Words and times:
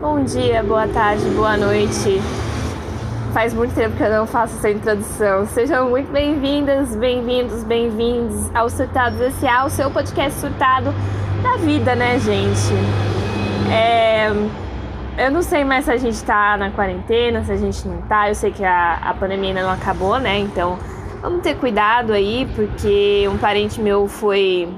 Bom 0.00 0.22
dia, 0.22 0.62
boa 0.62 0.86
tarde, 0.86 1.28
boa 1.30 1.56
noite. 1.56 2.20
Faz 3.34 3.52
muito 3.52 3.74
tempo 3.74 3.96
que 3.96 4.02
eu 4.04 4.08
não 4.08 4.28
faço 4.28 4.56
essa 4.56 4.70
introdução. 4.70 5.44
Sejam 5.46 5.90
muito 5.90 6.12
bem-vindas, 6.12 6.94
bem-vindos, 6.94 7.64
bem-vindos 7.64 8.48
ao 8.54 8.70
Surtados 8.70 9.20
S.A., 9.20 9.64
o 9.64 9.70
seu 9.70 9.90
podcast 9.90 10.38
surtado 10.38 10.94
da 11.42 11.56
vida, 11.56 11.96
né, 11.96 12.16
gente? 12.20 12.72
É... 13.72 14.28
Eu 15.26 15.32
não 15.32 15.42
sei 15.42 15.64
mais 15.64 15.86
se 15.86 15.90
a 15.90 15.96
gente 15.96 16.22
tá 16.22 16.56
na 16.56 16.70
quarentena, 16.70 17.42
se 17.42 17.50
a 17.50 17.56
gente 17.56 17.88
não 17.88 18.00
tá. 18.02 18.28
Eu 18.28 18.36
sei 18.36 18.52
que 18.52 18.64
a, 18.64 18.98
a 19.02 19.12
pandemia 19.14 19.48
ainda 19.48 19.62
não 19.62 19.72
acabou, 19.72 20.20
né? 20.20 20.38
Então 20.38 20.78
vamos 21.20 21.42
ter 21.42 21.56
cuidado 21.56 22.12
aí, 22.12 22.48
porque 22.54 23.26
um 23.28 23.36
parente 23.36 23.80
meu 23.80 24.06
foi 24.06 24.68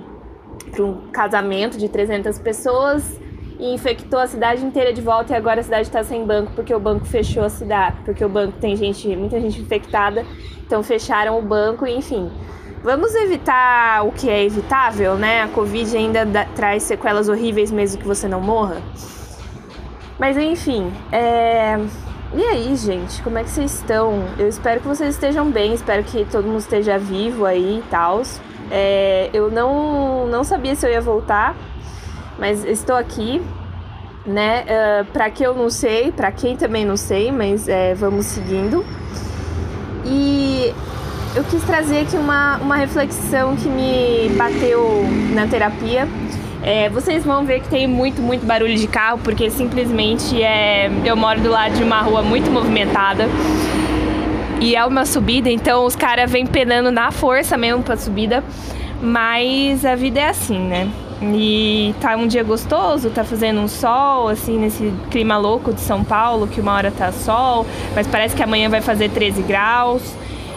para 0.72 0.82
um 0.82 1.10
casamento 1.12 1.76
de 1.76 1.90
300 1.90 2.38
pessoas 2.38 3.20
e 3.60 3.74
infectou 3.74 4.18
a 4.18 4.26
cidade 4.26 4.64
inteira 4.64 4.92
de 4.92 5.02
volta 5.02 5.34
e 5.34 5.36
agora 5.36 5.60
a 5.60 5.62
cidade 5.62 5.82
está 5.82 6.02
sem 6.02 6.24
banco 6.24 6.52
porque 6.56 6.74
o 6.74 6.80
banco 6.80 7.04
fechou 7.04 7.44
a 7.44 7.50
cidade, 7.50 7.98
porque 8.04 8.24
o 8.24 8.28
banco 8.28 8.54
tem 8.58 8.74
gente, 8.74 9.06
muita 9.14 9.38
gente 9.38 9.60
infectada, 9.60 10.24
então 10.66 10.82
fecharam 10.82 11.38
o 11.38 11.42
banco, 11.42 11.86
enfim. 11.86 12.30
Vamos 12.82 13.14
evitar 13.14 14.06
o 14.06 14.10
que 14.10 14.30
é 14.30 14.42
evitável, 14.42 15.14
né? 15.16 15.42
A 15.42 15.48
Covid 15.48 15.94
ainda 15.94 16.24
dá, 16.24 16.46
traz 16.46 16.84
sequelas 16.84 17.28
horríveis 17.28 17.70
mesmo 17.70 18.00
que 18.00 18.06
você 18.06 18.26
não 18.26 18.40
morra. 18.40 18.80
Mas 20.18 20.38
enfim, 20.38 20.90
é... 21.12 21.78
e 22.34 22.42
aí, 22.42 22.74
gente, 22.76 23.22
como 23.22 23.38
é 23.38 23.44
que 23.44 23.50
vocês 23.50 23.74
estão? 23.74 24.24
Eu 24.38 24.48
espero 24.48 24.80
que 24.80 24.88
vocês 24.88 25.14
estejam 25.14 25.50
bem, 25.50 25.74
espero 25.74 26.02
que 26.04 26.24
todo 26.24 26.46
mundo 26.46 26.60
esteja 26.60 26.98
vivo 26.98 27.44
aí 27.44 27.80
e 27.80 27.90
tal. 27.90 28.22
É... 28.70 29.28
Eu 29.34 29.50
não, 29.50 30.26
não 30.26 30.42
sabia 30.42 30.74
se 30.74 30.86
eu 30.86 30.90
ia 30.90 31.00
voltar, 31.02 31.54
mas 32.40 32.64
estou 32.64 32.96
aqui, 32.96 33.40
né? 34.26 34.64
Uh, 34.64 35.04
para 35.12 35.30
que 35.30 35.42
eu 35.42 35.54
não 35.54 35.68
sei, 35.68 36.10
para 36.10 36.32
quem 36.32 36.56
também 36.56 36.84
não 36.86 36.96
sei, 36.96 37.30
mas 37.30 37.68
é, 37.68 37.94
vamos 37.94 38.24
seguindo. 38.26 38.84
E 40.06 40.72
eu 41.36 41.44
quis 41.44 41.62
trazer 41.64 42.00
aqui 42.00 42.16
uma, 42.16 42.56
uma 42.56 42.76
reflexão 42.76 43.54
que 43.54 43.68
me 43.68 44.30
bateu 44.36 45.04
na 45.34 45.46
terapia. 45.46 46.08
É, 46.62 46.88
vocês 46.88 47.24
vão 47.24 47.44
ver 47.44 47.60
que 47.60 47.68
tem 47.68 47.86
muito, 47.86 48.20
muito 48.20 48.44
barulho 48.44 48.76
de 48.76 48.86
carro, 48.86 49.18
porque 49.22 49.50
simplesmente 49.50 50.42
é, 50.42 50.90
eu 51.04 51.16
moro 51.16 51.40
do 51.40 51.50
lado 51.50 51.74
de 51.74 51.82
uma 51.82 52.00
rua 52.00 52.22
muito 52.22 52.50
movimentada. 52.50 53.28
E 54.60 54.74
é 54.76 54.84
uma 54.84 55.06
subida, 55.06 55.50
então 55.50 55.84
os 55.84 55.96
caras 55.96 56.30
vêm 56.30 56.46
penando 56.46 56.90
na 56.90 57.10
força 57.10 57.56
mesmo 57.56 57.82
pra 57.82 57.96
subida. 57.96 58.42
Mas 59.00 59.84
a 59.84 59.94
vida 59.94 60.20
é 60.20 60.28
assim, 60.28 60.58
né? 60.58 60.90
E 61.22 61.94
tá 62.00 62.16
um 62.16 62.26
dia 62.26 62.42
gostoso, 62.42 63.10
tá 63.10 63.22
fazendo 63.22 63.60
um 63.60 63.68
sol, 63.68 64.28
assim, 64.28 64.58
nesse 64.58 64.92
clima 65.10 65.36
louco 65.36 65.72
de 65.72 65.80
São 65.80 66.02
Paulo, 66.02 66.46
que 66.46 66.60
uma 66.60 66.72
hora 66.72 66.90
tá 66.90 67.12
sol, 67.12 67.66
mas 67.94 68.06
parece 68.06 68.34
que 68.34 68.42
amanhã 68.42 68.70
vai 68.70 68.80
fazer 68.80 69.10
13 69.10 69.42
graus 69.42 70.02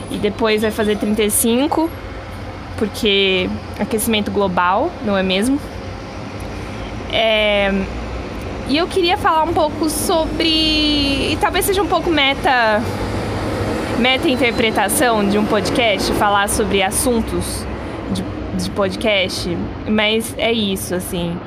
e 0.09 0.17
depois 0.17 0.61
vai 0.61 0.71
fazer 0.71 0.97
35, 0.97 1.89
porque 2.77 3.49
aquecimento 3.77 4.31
global, 4.31 4.89
não 5.03 5.17
é 5.17 5.23
mesmo? 5.23 5.59
É... 7.11 7.71
E 8.69 8.77
eu 8.77 8.87
queria 8.87 9.17
falar 9.17 9.43
um 9.43 9.53
pouco 9.53 9.89
sobre. 9.89 10.47
E 10.47 11.37
talvez 11.39 11.65
seja 11.65 11.83
um 11.83 11.87
pouco 11.87 12.09
meta. 12.09 12.81
Meta 13.99 14.27
interpretação 14.27 15.27
de 15.27 15.37
um 15.37 15.45
podcast, 15.45 16.11
falar 16.13 16.49
sobre 16.49 16.81
assuntos 16.81 17.65
de 18.11 18.23
podcast, 18.71 19.57
mas 19.87 20.33
é 20.37 20.51
isso, 20.51 20.95
assim. 20.95 21.37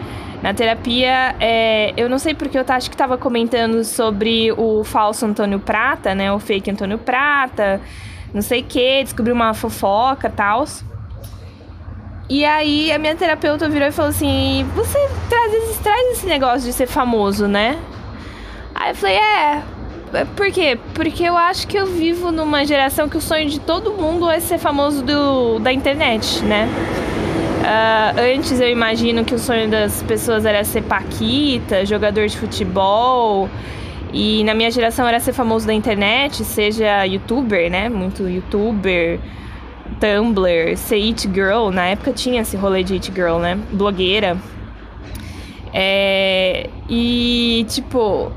Na 0.43 0.53
terapia, 0.53 1.35
é, 1.41 1.93
eu 1.97 2.09
não 2.09 2.19
sei 2.19 2.35
porque 2.35 2.58
eu 2.58 2.64
acho 2.69 2.91
que 2.91 2.95
estava 2.95 3.17
comentando 3.17 3.83
sobre 3.85 4.53
o 4.53 4.85
falso 4.85 5.25
Antônio 5.25 5.58
Prata, 5.58 6.14
né? 6.14 6.30
O 6.33 6.39
fake 6.39 6.70
Antônio 6.70 6.98
Prata, 6.98 7.80
não 8.33 8.42
sei 8.42 8.61
o 8.61 8.64
que, 8.64 9.03
descobri 9.03 9.33
uma 9.33 9.55
fofoca 9.55 10.29
tal. 10.29 10.64
E 12.29 12.45
aí 12.45 12.92
a 12.92 12.98
minha 12.98 13.14
terapeuta 13.14 13.69
virou 13.69 13.89
e 13.89 13.92
falou 13.92 14.11
assim: 14.11 14.69
Você 14.75 14.98
traz, 15.29 15.79
traz 15.79 16.13
esse 16.13 16.27
negócio 16.27 16.67
de 16.67 16.73
ser 16.73 16.86
famoso, 16.86 17.47
né? 17.47 17.79
Aí 18.75 18.91
eu 18.91 18.95
falei: 18.95 19.17
é 19.17 19.63
por 20.36 20.50
quê? 20.50 20.78
Porque 20.94 21.24
eu 21.24 21.36
acho 21.36 21.67
que 21.67 21.77
eu 21.77 21.86
vivo 21.86 22.30
numa 22.30 22.64
geração 22.64 23.08
que 23.08 23.17
o 23.17 23.20
sonho 23.20 23.48
de 23.48 23.61
todo 23.61 23.92
mundo 23.92 24.30
é 24.30 24.40
ser 24.40 24.58
famoso 24.58 25.02
do, 25.02 25.58
da 25.58 25.72
internet, 25.72 26.42
né? 26.44 26.68
Uh, 27.67 28.36
antes 28.36 28.61
eu 28.61 28.70
imagino 28.70 29.24
que 29.24 29.34
o 29.34 29.39
sonho 29.39 29.68
das 29.68 30.02
pessoas 30.05 30.44
era 30.44 30.62
ser 30.62 30.83
paquita, 30.83 31.84
jogador 31.84 32.28
de 32.28 32.39
futebol. 32.39 33.48
E 34.12 34.44
na 34.44 34.55
minha 34.55 34.70
geração 34.70 35.06
era 35.06 35.18
ser 35.18 35.33
famoso 35.33 35.67
da 35.67 35.74
internet, 35.74 36.44
seja 36.44 37.05
youtuber, 37.05 37.70
né? 37.70 37.88
Muito 37.88 38.28
youtuber, 38.28 39.18
Tumblr, 40.00 40.77
ser 40.77 41.02
it 41.02 41.28
girl. 41.33 41.70
Na 41.70 41.86
época 41.86 42.12
tinha 42.12 42.42
esse 42.42 42.56
rolê 42.56 42.83
de 42.83 42.94
it 42.94 43.12
girl, 43.12 43.38
né? 43.38 43.58
Blogueira. 43.73 44.36
É... 45.73 46.70
E, 46.88 47.67
tipo, 47.68 48.33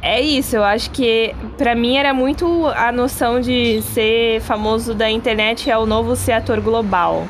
é 0.00 0.20
isso, 0.20 0.56
eu 0.56 0.64
acho 0.64 0.90
que 0.90 1.34
para 1.56 1.74
mim 1.74 1.96
era 1.96 2.14
muito 2.14 2.66
a 2.68 2.92
noção 2.92 3.40
de 3.40 3.82
ser 3.82 4.40
famoso 4.42 4.94
da 4.94 5.10
internet 5.10 5.70
é 5.70 5.76
o 5.76 5.86
novo 5.86 6.14
ser 6.14 6.32
ator 6.32 6.60
global. 6.60 7.26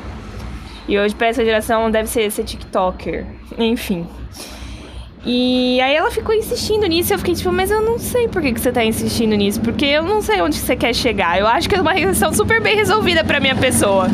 E 0.87 0.97
hoje 0.97 1.15
para 1.15 1.27
essa 1.27 1.43
geração 1.43 1.89
deve 1.89 2.07
ser 2.07 2.31
ser 2.31 2.43
TikToker, 2.43 3.25
enfim. 3.57 4.07
E 5.25 5.81
aí 5.81 5.95
ela 5.95 6.09
ficou 6.09 6.33
insistindo 6.33 6.87
nisso, 6.87 7.11
e 7.11 7.13
eu 7.13 7.19
fiquei 7.19 7.35
tipo, 7.35 7.51
mas 7.51 7.69
eu 7.69 7.81
não 7.81 7.99
sei 7.99 8.27
por 8.27 8.41
que, 8.41 8.53
que 8.53 8.59
você 8.59 8.71
tá 8.71 8.85
insistindo 8.85 9.35
nisso, 9.35 9.59
porque 9.59 9.85
eu 9.85 10.03
não 10.03 10.21
sei 10.21 10.41
onde 10.41 10.55
você 10.55 10.75
quer 10.75 10.93
chegar. 10.93 11.37
Eu 11.37 11.47
acho 11.47 11.67
que 11.67 11.75
é 11.75 11.81
uma 11.81 11.93
questão 11.95 12.33
super 12.33 12.61
bem 12.61 12.75
resolvida 12.75 13.23
pra 13.23 13.39
minha 13.39 13.55
pessoa. 13.55 14.07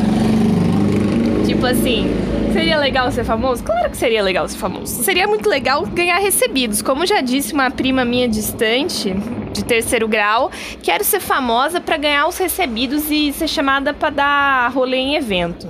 Tipo 1.66 1.80
assim, 1.80 2.06
Seria 2.52 2.78
legal 2.78 3.10
ser 3.10 3.24
famoso? 3.24 3.62
Claro 3.62 3.90
que 3.90 3.96
seria 3.96 4.22
legal 4.22 4.48
ser 4.48 4.56
famoso. 4.56 5.02
Seria 5.02 5.26
muito 5.26 5.46
legal 5.46 5.84
ganhar 5.84 6.16
recebidos. 6.18 6.80
Como 6.80 7.04
já 7.04 7.20
disse 7.20 7.52
uma 7.52 7.70
prima 7.70 8.02
minha 8.02 8.26
distante, 8.26 9.12
de 9.52 9.62
terceiro 9.62 10.08
grau, 10.08 10.50
quero 10.82 11.04
ser 11.04 11.20
famosa 11.20 11.80
para 11.80 11.98
ganhar 11.98 12.26
os 12.26 12.38
recebidos 12.38 13.10
e 13.10 13.30
ser 13.32 13.48
chamada 13.48 13.92
para 13.92 14.10
dar 14.10 14.72
rolê 14.72 14.96
em 14.96 15.16
evento. 15.16 15.68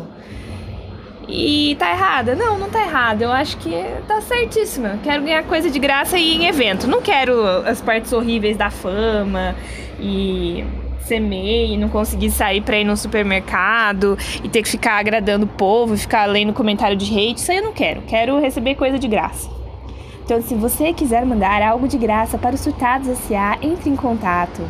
E 1.26 1.74
tá 1.76 1.90
errada? 1.90 2.36
Não, 2.36 2.56
não 2.56 2.70
tá 2.70 2.82
errada. 2.82 3.24
Eu 3.24 3.32
acho 3.32 3.56
que 3.56 3.72
tá 4.06 4.20
certíssima. 4.20 5.00
Quero 5.02 5.24
ganhar 5.24 5.42
coisa 5.42 5.68
de 5.68 5.78
graça 5.80 6.16
e 6.16 6.34
ir 6.34 6.36
em 6.36 6.46
evento. 6.46 6.86
Não 6.86 7.02
quero 7.02 7.44
as 7.66 7.80
partes 7.80 8.12
horríveis 8.12 8.56
da 8.56 8.70
fama 8.70 9.56
e 9.98 10.64
ser 11.06 11.20
MEI 11.20 11.74
e 11.74 11.76
não 11.76 11.88
conseguir 11.88 12.30
sair 12.30 12.60
pra 12.60 12.78
ir 12.78 12.84
no 12.84 12.96
supermercado 12.96 14.18
e 14.42 14.48
ter 14.48 14.62
que 14.62 14.68
ficar 14.68 14.98
agradando 14.98 15.44
o 15.44 15.48
povo 15.48 15.96
ficar 15.96 16.26
lendo 16.26 16.52
comentário 16.52 16.96
de 16.96 17.06
hate, 17.12 17.40
isso 17.40 17.50
aí 17.50 17.58
eu 17.58 17.64
não 17.64 17.72
quero. 17.72 18.02
Quero 18.02 18.38
receber 18.38 18.74
coisa 18.74 18.98
de 18.98 19.08
graça. 19.08 19.48
Então, 20.24 20.42
se 20.42 20.54
você 20.54 20.92
quiser 20.92 21.24
mandar 21.24 21.62
algo 21.62 21.86
de 21.86 21.96
graça 21.96 22.36
para 22.36 22.54
os 22.54 22.60
Surtados 22.60 23.08
S.A., 23.08 23.58
entre 23.62 23.88
em 23.88 23.96
contato. 23.96 24.62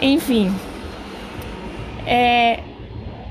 Enfim. 0.00 0.54
É... 2.06 2.60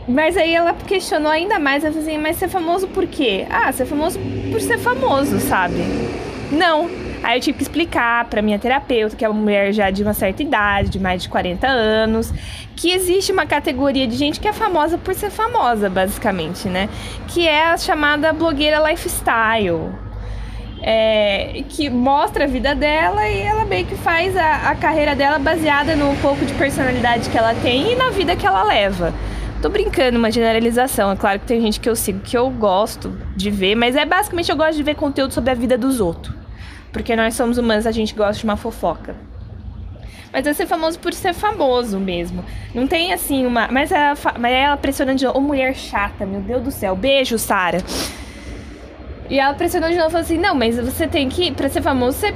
Mas 0.08 0.36
aí 0.36 0.54
ela 0.54 0.74
questionou 0.74 1.32
ainda 1.32 1.60
mais, 1.60 1.84
ela 1.84 1.94
falou 1.94 2.08
assim, 2.08 2.18
mas 2.18 2.38
ser 2.38 2.50
famoso 2.50 2.88
por 2.88 3.08
quê? 3.08 3.46
Ah, 3.50 3.72
ser 3.72 3.86
famoso 3.86 4.20
por 4.52 4.60
ser 4.60 4.78
famoso, 4.78 5.40
sabe? 5.40 5.76
Não, 6.52 6.90
Aí 7.24 7.38
eu 7.38 7.42
tive 7.42 7.58
que 7.58 7.64
explicar 7.64 8.26
para 8.26 8.42
minha 8.42 8.60
terapeuta, 8.60 9.16
que 9.16 9.24
é 9.24 9.30
uma 9.30 9.40
mulher 9.40 9.72
já 9.72 9.90
de 9.90 10.04
uma 10.04 10.14
certa 10.14 10.44
idade, 10.44 10.90
de 10.90 11.00
mais 11.00 11.24
de 11.24 11.30
40 11.30 11.66
anos, 11.66 12.34
que 12.76 12.92
existe 12.92 13.32
uma 13.32 13.46
categoria 13.46 14.06
de 14.06 14.18
gente 14.18 14.42
que 14.42 14.48
é 14.48 14.52
famosa 14.52 14.98
por 14.98 15.16
ser 15.16 15.30
famosa, 15.30 15.90
basicamente, 15.90 16.68
né? 16.68 16.90
Que 17.30 17.48
é 17.48 17.68
a 17.68 17.78
chamada 17.78 18.34
blogueira 18.34 18.78
lifestyle. 18.90 19.90
É, 20.86 21.64
que 21.70 21.90
mostra 21.90 22.44
a 22.44 22.48
vida 22.48 22.76
dela 22.76 23.26
e 23.30 23.40
ela 23.40 23.64
meio 23.64 23.86
que 23.86 23.96
faz 23.96 24.36
a, 24.36 24.70
a 24.70 24.76
carreira 24.76 25.16
dela 25.16 25.40
baseada 25.40 25.96
no 25.96 26.14
pouco 26.18 26.44
de 26.44 26.54
personalidade 26.56 27.30
que 27.30 27.38
ela 27.38 27.56
tem 27.56 27.94
e 27.94 27.96
na 27.96 28.10
vida 28.10 28.36
que 28.36 28.46
ela 28.46 28.64
leva. 28.64 29.14
Tô 29.62 29.70
brincando, 29.70 30.20
uma 30.20 30.30
generalização. 30.30 31.10
É 31.10 31.16
claro 31.16 31.40
que 31.40 31.46
tem 31.46 31.62
gente 31.62 31.80
que 31.80 31.88
eu 31.88 31.96
sigo 31.96 32.20
que 32.20 32.38
eu 32.38 32.50
gosto 32.50 33.18
de 33.34 33.50
ver, 33.50 33.76
mas 33.76 33.96
é 33.96 34.06
basicamente 34.06 34.52
eu 34.52 34.58
gosto 34.58 34.76
de 34.76 34.84
ver 34.84 34.96
conteúdo 34.96 35.34
sobre 35.34 35.52
a 35.52 35.54
vida 35.54 35.78
dos 35.78 36.02
outros. 36.02 36.43
Porque 36.94 37.16
nós 37.16 37.34
somos 37.34 37.58
humanos, 37.58 37.88
a 37.88 37.92
gente 37.92 38.14
gosta 38.14 38.40
de 38.40 38.44
uma 38.44 38.56
fofoca. 38.56 39.16
Mas 40.32 40.48
é 40.48 40.54
ser 40.54 40.68
famoso 40.68 41.00
por 41.00 41.14
ser 41.14 41.34
famoso 41.34 42.00
mesmo. 42.00 42.46
Não 42.74 42.88
tem 42.88 43.12
assim 43.12 43.46
uma. 43.46 43.68
Mas 43.68 43.92
ela, 43.92 44.16
mas 44.40 44.52
ela 44.52 44.78
pressionando 44.78 45.18
de 45.18 45.26
novo. 45.26 45.38
Ô, 45.38 45.42
mulher 45.42 45.76
chata, 45.76 46.26
meu 46.26 46.42
Deus 46.42 46.64
do 46.64 46.72
céu. 46.72 46.96
Beijo, 46.96 47.38
Sara. 47.38 47.84
E 49.30 49.40
ela 49.40 49.54
pressionou 49.54 49.90
de 49.90 49.96
novo 49.96 50.08
e 50.08 50.12
falou 50.12 50.24
assim: 50.24 50.38
Não, 50.38 50.56
mas 50.56 50.78
você 50.78 51.08
tem 51.08 51.30
que. 51.30 51.52
Pra 51.52 51.68
ser 51.70 51.82
famoso, 51.82 52.18
você. 52.18 52.34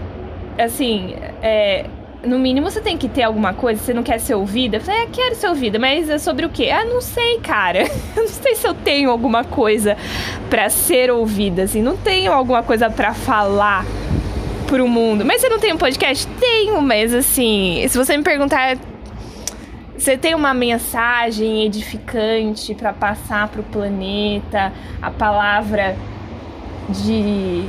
Assim. 0.59 1.15
É, 1.41 1.85
no 2.23 2.37
mínimo 2.37 2.69
você 2.69 2.81
tem 2.81 2.97
que 2.97 3.07
ter 3.07 3.23
alguma 3.23 3.53
coisa, 3.53 3.81
você 3.81 3.93
não 3.93 4.03
quer 4.03 4.19
ser 4.19 4.33
ouvida? 4.33 4.77
Eu 4.77 4.81
falei, 4.81 5.03
é, 5.03 5.07
quero 5.07 5.35
ser 5.35 5.47
ouvida, 5.47 5.79
mas 5.79 6.09
é 6.09 6.17
sobre 6.17 6.45
o 6.45 6.49
quê? 6.49 6.69
Ah, 6.69 6.83
não 6.83 6.99
sei, 6.99 7.39
cara. 7.39 7.83
Eu 8.15 8.23
não 8.23 8.27
sei 8.27 8.55
se 8.55 8.67
eu 8.67 8.73
tenho 8.73 9.11
alguma 9.11 9.43
coisa 9.43 9.95
para 10.49 10.67
ser 10.69 11.11
ouvida, 11.11 11.63
assim, 11.63 11.81
não 11.81 11.95
tenho 11.95 12.33
alguma 12.33 12.63
coisa 12.63 12.89
para 12.89 13.13
falar 13.13 13.85
pro 14.67 14.87
mundo. 14.87 15.25
Mas 15.25 15.41
você 15.41 15.49
não 15.49 15.59
tem 15.59 15.73
um 15.73 15.77
podcast? 15.77 16.27
Tenho, 16.39 16.81
mas 16.81 17.13
assim, 17.13 17.83
se 17.87 17.97
você 17.97 18.15
me 18.15 18.23
perguntar 18.23 18.77
você 19.97 20.15
tem 20.15 20.35
uma 20.35 20.53
mensagem 20.53 21.65
edificante 21.65 22.75
para 22.75 22.93
passar 22.93 23.47
para 23.47 23.61
o 23.61 23.63
planeta, 23.63 24.71
a 25.01 25.09
palavra 25.09 25.97
de 26.87 27.63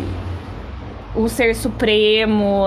o 1.14 1.26
ser 1.26 1.54
supremo. 1.56 2.66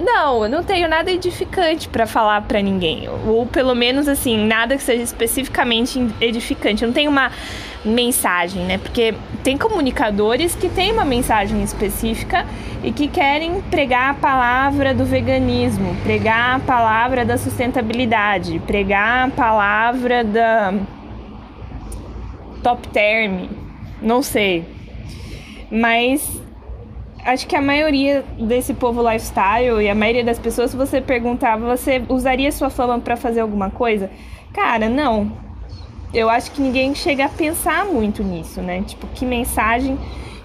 Não, 0.00 0.44
eu 0.44 0.48
não 0.48 0.62
tenho 0.62 0.88
nada 0.88 1.10
edificante 1.10 1.88
para 1.88 2.06
falar 2.06 2.42
para 2.42 2.62
ninguém. 2.62 3.08
Ou 3.26 3.44
pelo 3.44 3.74
menos 3.74 4.06
assim, 4.06 4.46
nada 4.46 4.76
que 4.76 4.82
seja 4.82 5.02
especificamente 5.02 6.00
edificante. 6.20 6.84
Eu 6.84 6.86
não 6.86 6.94
tenho 6.94 7.10
uma 7.10 7.32
mensagem, 7.84 8.64
né? 8.64 8.78
Porque 8.78 9.14
tem 9.42 9.58
comunicadores 9.58 10.54
que 10.54 10.68
têm 10.68 10.92
uma 10.92 11.04
mensagem 11.04 11.62
específica 11.62 12.46
e 12.82 12.92
que 12.92 13.08
querem 13.08 13.60
pregar 13.62 14.10
a 14.10 14.14
palavra 14.14 14.94
do 14.94 15.04
veganismo, 15.04 15.94
pregar 16.02 16.56
a 16.56 16.60
palavra 16.60 17.24
da 17.24 17.36
sustentabilidade, 17.36 18.60
pregar 18.66 19.28
a 19.28 19.30
palavra 19.30 20.24
da 20.24 20.74
top 22.62 22.86
term, 22.88 23.48
não 24.00 24.22
sei. 24.22 24.64
Mas 25.70 26.40
acho 27.24 27.46
que 27.46 27.56
a 27.56 27.62
maioria 27.62 28.24
desse 28.38 28.74
povo 28.74 29.02
lifestyle 29.02 29.82
e 29.82 29.88
a 29.88 29.94
maioria 29.94 30.24
das 30.24 30.38
pessoas, 30.38 30.70
se 30.70 30.76
você 30.76 31.00
perguntar, 31.00 31.56
você 31.56 32.02
usaria 32.08 32.52
sua 32.52 32.70
fama 32.70 32.98
para 33.00 33.16
fazer 33.16 33.40
alguma 33.40 33.70
coisa? 33.70 34.10
Cara, 34.52 34.88
não 34.88 35.51
eu 36.12 36.28
acho 36.28 36.50
que 36.50 36.60
ninguém 36.60 36.94
chega 36.94 37.24
a 37.24 37.28
pensar 37.28 37.84
muito 37.86 38.22
nisso, 38.22 38.60
né? 38.60 38.82
Tipo, 38.82 39.06
que 39.08 39.24
mensagem 39.24 39.98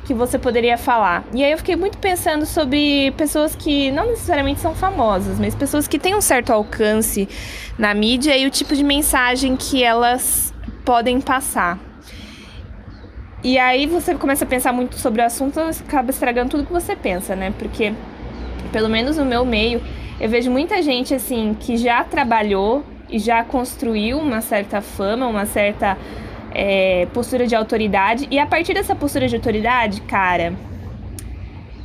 que 0.06 0.14
você 0.14 0.40
poderia 0.40 0.78
falar. 0.78 1.26
E 1.34 1.44
aí 1.44 1.52
eu 1.52 1.58
fiquei 1.58 1.76
muito 1.76 1.98
pensando 1.98 2.46
sobre 2.46 3.12
pessoas 3.18 3.54
que 3.56 3.92
não 3.92 4.08
necessariamente 4.08 4.62
são 4.62 4.74
famosas, 4.74 5.38
mas 5.38 5.54
pessoas 5.54 5.86
que 5.86 6.00
têm 6.00 6.16
um 6.16 6.22
certo 6.22 6.54
alcance 6.54 7.28
na 7.78 7.94
mídia 7.94 8.38
e 8.38 8.48
o 8.48 8.50
tipo 8.50 8.74
de 8.74 8.84
mensagem 8.84 9.58
que 9.58 9.84
elas 9.84 10.54
podem 10.86 11.20
passar. 11.20 11.78
E 13.44 13.60
aí 13.60 13.86
você 13.86 14.16
começa 14.16 14.46
a 14.46 14.48
pensar 14.48 14.72
muito 14.72 14.98
sobre 14.98 15.22
o 15.22 15.26
assunto, 15.26 15.60
acaba 15.60 16.10
estragando 16.10 16.52
tudo 16.52 16.66
que 16.66 16.72
você 16.72 16.96
pensa, 16.96 17.36
né? 17.36 17.54
Porque 17.60 17.94
pelo 18.72 18.88
menos 18.88 19.18
no 19.18 19.26
meu 19.26 19.46
meio, 19.46 19.82
eu 20.20 20.30
vejo 20.30 20.50
muita 20.50 20.82
gente 20.82 21.14
assim 21.14 21.54
que 21.60 21.76
já 21.76 22.04
trabalhou 22.06 22.84
já 23.12 23.44
construiu 23.44 24.18
uma 24.20 24.42
certa 24.42 24.82
fama, 24.82 25.28
uma 25.28 25.46
certa 25.46 25.98
é, 26.52 27.08
postura 27.14 27.48
de 27.48 27.56
autoridade. 27.56 28.28
E 28.30 28.40
a 28.40 28.46
partir 28.46 28.74
dessa 28.74 28.96
postura 28.96 29.28
de 29.28 29.36
autoridade, 29.36 30.02
cara, 30.02 30.54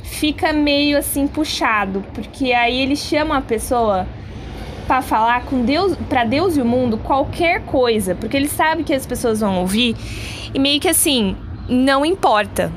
fica 0.03 0.53
meio 0.53 0.97
assim 0.97 1.27
puxado, 1.27 2.03
porque 2.13 2.53
aí 2.53 2.81
ele 2.81 2.95
chama 2.95 3.37
a 3.37 3.41
pessoa 3.41 4.07
para 4.87 5.01
falar 5.01 5.45
com 5.45 5.63
Deus, 5.63 5.95
para 6.09 6.23
Deus 6.23 6.57
e 6.57 6.61
o 6.61 6.65
mundo 6.65 6.97
qualquer 6.97 7.61
coisa, 7.61 8.15
porque 8.15 8.35
ele 8.35 8.49
sabe 8.49 8.83
que 8.83 8.93
as 8.93 9.05
pessoas 9.05 9.39
vão 9.39 9.59
ouvir 9.59 9.95
e 10.53 10.59
meio 10.59 10.79
que 10.79 10.89
assim, 10.89 11.35
não 11.69 12.05
importa. 12.05 12.71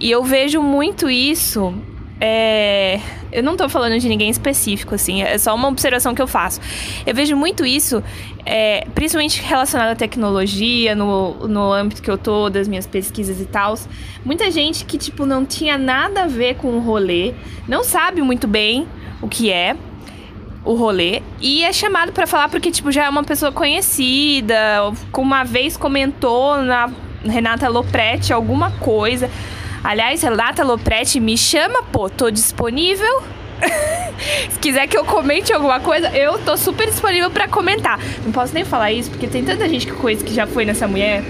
E 0.00 0.10
eu 0.10 0.22
vejo 0.22 0.62
muito 0.62 1.10
isso 1.10 1.74
é, 2.20 3.00
eu 3.30 3.42
não 3.42 3.56
tô 3.56 3.68
falando 3.68 3.98
de 3.98 4.08
ninguém 4.08 4.28
específico, 4.28 4.94
assim, 4.94 5.22
é 5.22 5.38
só 5.38 5.54
uma 5.54 5.68
observação 5.68 6.14
que 6.14 6.22
eu 6.22 6.26
faço. 6.26 6.60
Eu 7.06 7.14
vejo 7.14 7.36
muito 7.36 7.64
isso, 7.64 8.02
é, 8.44 8.86
principalmente 8.94 9.40
relacionado 9.40 9.90
à 9.90 9.94
tecnologia, 9.94 10.94
no, 10.94 11.46
no 11.46 11.72
âmbito 11.72 12.02
que 12.02 12.10
eu 12.10 12.18
tô, 12.18 12.50
das 12.50 12.66
minhas 12.66 12.86
pesquisas 12.86 13.40
e 13.40 13.44
tal. 13.44 13.78
Muita 14.24 14.50
gente 14.50 14.84
que, 14.84 14.98
tipo, 14.98 15.24
não 15.24 15.44
tinha 15.44 15.78
nada 15.78 16.24
a 16.24 16.26
ver 16.26 16.56
com 16.56 16.68
o 16.68 16.80
rolê, 16.80 17.34
não 17.68 17.84
sabe 17.84 18.20
muito 18.20 18.48
bem 18.48 18.86
o 19.22 19.28
que 19.28 19.50
é 19.52 19.76
o 20.64 20.74
rolê 20.74 21.22
e 21.40 21.64
é 21.64 21.72
chamado 21.72 22.12
para 22.12 22.26
falar 22.26 22.48
porque, 22.48 22.70
tipo, 22.70 22.90
já 22.90 23.04
é 23.04 23.08
uma 23.08 23.24
pessoa 23.24 23.52
conhecida, 23.52 24.54
uma 25.16 25.44
vez 25.44 25.76
comentou 25.76 26.60
na 26.62 26.90
Renata 27.24 27.68
Lopretti 27.68 28.32
alguma 28.32 28.70
coisa. 28.72 29.30
Aliás, 29.82 30.22
Renata 30.22 30.64
Lopretti, 30.64 31.20
me 31.20 31.36
chama, 31.36 31.82
pô, 31.84 32.10
tô 32.10 32.30
disponível. 32.30 33.22
se 34.50 34.58
quiser 34.58 34.86
que 34.86 34.96
eu 34.96 35.04
comente 35.04 35.52
alguma 35.52 35.80
coisa, 35.80 36.08
eu 36.10 36.38
tô 36.38 36.56
super 36.56 36.86
disponível 36.86 37.30
para 37.30 37.48
comentar. 37.48 37.98
Não 38.24 38.32
posso 38.32 38.54
nem 38.54 38.64
falar 38.64 38.92
isso, 38.92 39.10
porque 39.10 39.26
tem 39.26 39.44
tanta 39.44 39.68
gente 39.68 39.86
que 39.86 39.92
coisa 39.92 40.24
que 40.24 40.34
já 40.34 40.46
foi 40.46 40.64
nessa 40.64 40.86
mulher. 40.86 41.22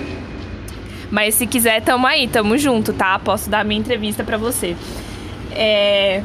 Mas 1.10 1.34
se 1.34 1.46
quiser, 1.46 1.80
tamo 1.82 2.06
aí, 2.06 2.28
tamo 2.28 2.56
junto, 2.58 2.92
tá? 2.92 3.18
Posso 3.18 3.48
dar 3.48 3.64
minha 3.64 3.80
entrevista 3.80 4.22
para 4.24 4.36
você. 4.36 4.76
É... 5.52 6.22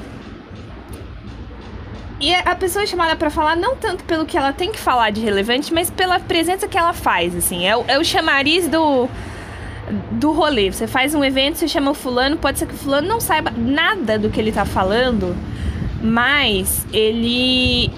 E 2.19 2.33
a 2.33 2.55
pessoa 2.55 2.83
é 2.83 2.85
chamada 2.85 3.15
para 3.17 3.29
falar 3.29 3.55
não 3.55 3.75
tanto 3.75 4.03
pelo 4.05 4.25
que 4.25 4.37
ela 4.37 4.53
tem 4.53 4.71
que 4.71 4.79
falar 4.79 5.09
de 5.09 5.19
relevante, 5.19 5.73
mas 5.73 5.89
pela 5.89 6.19
presença 6.19 6.67
que 6.69 6.77
ela 6.77 6.93
faz, 6.93 7.35
assim. 7.35 7.67
É 7.67 7.75
o, 7.75 7.83
é 7.87 7.99
o 7.99 8.03
chamariz 8.03 8.67
do 8.67 9.09
do 10.11 10.31
rolê. 10.31 10.71
Você 10.71 10.87
faz 10.87 11.13
um 11.13 11.23
evento, 11.23 11.57
você 11.57 11.67
chama 11.67 11.91
o 11.91 11.93
fulano, 11.93 12.37
pode 12.37 12.59
ser 12.59 12.65
que 12.65 12.73
o 12.73 12.77
fulano 12.77 13.07
não 13.07 13.19
saiba 13.19 13.51
nada 13.55 14.17
do 14.17 14.29
que 14.29 14.39
ele 14.39 14.51
tá 14.51 14.65
falando, 14.65 15.35
mas 16.01 16.85
ele 16.91 17.91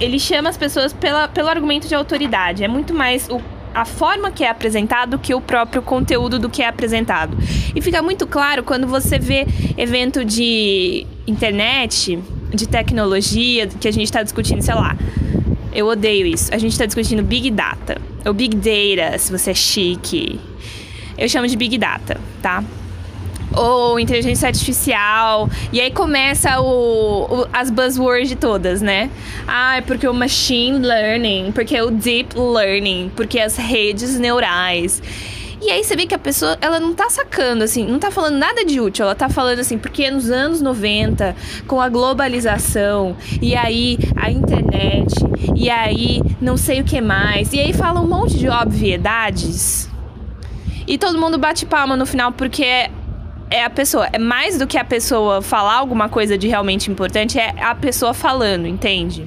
ele 0.00 0.18
chama 0.18 0.48
as 0.48 0.56
pessoas 0.56 0.92
pela, 0.92 1.28
pelo 1.28 1.48
argumento 1.48 1.86
de 1.86 1.94
autoridade. 1.94 2.64
É 2.64 2.68
muito 2.68 2.94
mais 2.94 3.28
o, 3.28 3.40
a 3.74 3.84
forma 3.84 4.30
que 4.30 4.42
é 4.42 4.48
apresentado 4.48 5.18
que 5.18 5.34
o 5.34 5.40
próprio 5.40 5.82
conteúdo 5.82 6.38
do 6.38 6.48
que 6.48 6.62
é 6.62 6.68
apresentado. 6.68 7.36
E 7.74 7.82
fica 7.82 8.02
muito 8.02 8.26
claro 8.26 8.62
quando 8.62 8.86
você 8.86 9.18
vê 9.18 9.46
evento 9.76 10.24
de 10.24 11.06
internet, 11.26 12.18
de 12.52 12.66
tecnologia, 12.66 13.66
que 13.66 13.86
a 13.86 13.92
gente 13.92 14.04
está 14.04 14.22
discutindo, 14.22 14.62
sei 14.62 14.74
lá. 14.74 14.96
Eu 15.72 15.86
odeio 15.86 16.26
isso. 16.26 16.52
A 16.52 16.56
gente 16.56 16.72
está 16.72 16.86
discutindo 16.86 17.22
Big 17.22 17.50
Data, 17.50 18.00
ou 18.24 18.32
Big 18.32 18.56
Data, 18.56 19.18
se 19.18 19.30
você 19.30 19.50
é 19.50 19.54
chique 19.54 20.40
eu 21.20 21.28
chamo 21.28 21.46
de 21.46 21.56
Big 21.56 21.78
Data, 21.78 22.18
tá? 22.42 22.64
ou 23.52 23.98
inteligência 23.98 24.46
artificial. 24.46 25.48
E 25.72 25.80
aí 25.80 25.90
começa 25.90 26.60
o, 26.60 27.24
o, 27.24 27.46
as 27.52 27.70
buzzwords 27.70 28.28
de 28.28 28.36
todas, 28.36 28.80
né? 28.80 29.10
Ah, 29.46 29.78
é 29.78 29.80
porque 29.80 30.06
o 30.06 30.14
machine 30.14 30.78
learning, 30.78 31.52
porque 31.52 31.80
o 31.80 31.90
deep 31.90 32.38
learning, 32.38 33.10
porque 33.14 33.38
as 33.38 33.56
redes 33.56 34.18
neurais. 34.18 35.02
E 35.62 35.70
aí 35.70 35.84
você 35.84 35.94
vê 35.94 36.06
que 36.06 36.14
a 36.14 36.18
pessoa, 36.18 36.56
ela 36.58 36.80
não 36.80 36.94
tá 36.94 37.10
sacando, 37.10 37.62
assim, 37.62 37.86
não 37.86 37.98
tá 37.98 38.10
falando 38.10 38.38
nada 38.38 38.64
de 38.64 38.80
útil, 38.80 39.04
ela 39.04 39.14
tá 39.14 39.28
falando 39.28 39.58
assim, 39.58 39.76
porque 39.76 40.10
nos 40.10 40.30
anos 40.30 40.62
90, 40.62 41.36
com 41.66 41.78
a 41.82 41.88
globalização, 41.90 43.14
e 43.42 43.54
aí 43.54 43.98
a 44.16 44.30
internet, 44.30 45.14
e 45.54 45.68
aí 45.68 46.22
não 46.40 46.56
sei 46.56 46.80
o 46.80 46.84
que 46.84 47.02
mais, 47.02 47.52
e 47.52 47.60
aí 47.60 47.74
fala 47.74 48.00
um 48.00 48.08
monte 48.08 48.38
de 48.38 48.48
obviedades 48.48 49.89
e 50.86 50.98
todo 50.98 51.18
mundo 51.18 51.38
bate 51.38 51.66
palma 51.66 51.96
no 51.96 52.06
final 52.06 52.32
porque 52.32 52.64
é, 52.64 52.90
é 53.50 53.64
a 53.64 53.70
pessoa. 53.70 54.08
É 54.12 54.18
mais 54.18 54.58
do 54.58 54.66
que 54.66 54.78
a 54.78 54.84
pessoa 54.84 55.42
falar 55.42 55.74
alguma 55.74 56.08
coisa 56.08 56.38
de 56.38 56.48
realmente 56.48 56.90
importante, 56.90 57.38
é 57.38 57.54
a 57.62 57.74
pessoa 57.74 58.14
falando, 58.14 58.66
entende? 58.66 59.26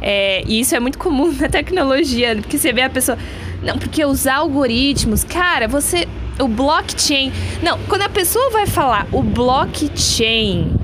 É, 0.00 0.42
e 0.46 0.60
isso 0.60 0.74
é 0.74 0.80
muito 0.80 0.98
comum 0.98 1.32
na 1.40 1.48
tecnologia, 1.48 2.36
porque 2.36 2.58
você 2.58 2.72
vê 2.72 2.82
a 2.82 2.90
pessoa. 2.90 3.16
Não, 3.62 3.78
porque 3.78 4.04
os 4.04 4.26
algoritmos, 4.26 5.24
cara, 5.24 5.66
você. 5.66 6.06
O 6.38 6.48
blockchain. 6.48 7.32
Não, 7.62 7.78
quando 7.88 8.02
a 8.02 8.08
pessoa 8.08 8.50
vai 8.50 8.66
falar 8.66 9.06
o 9.12 9.22
blockchain, 9.22 10.74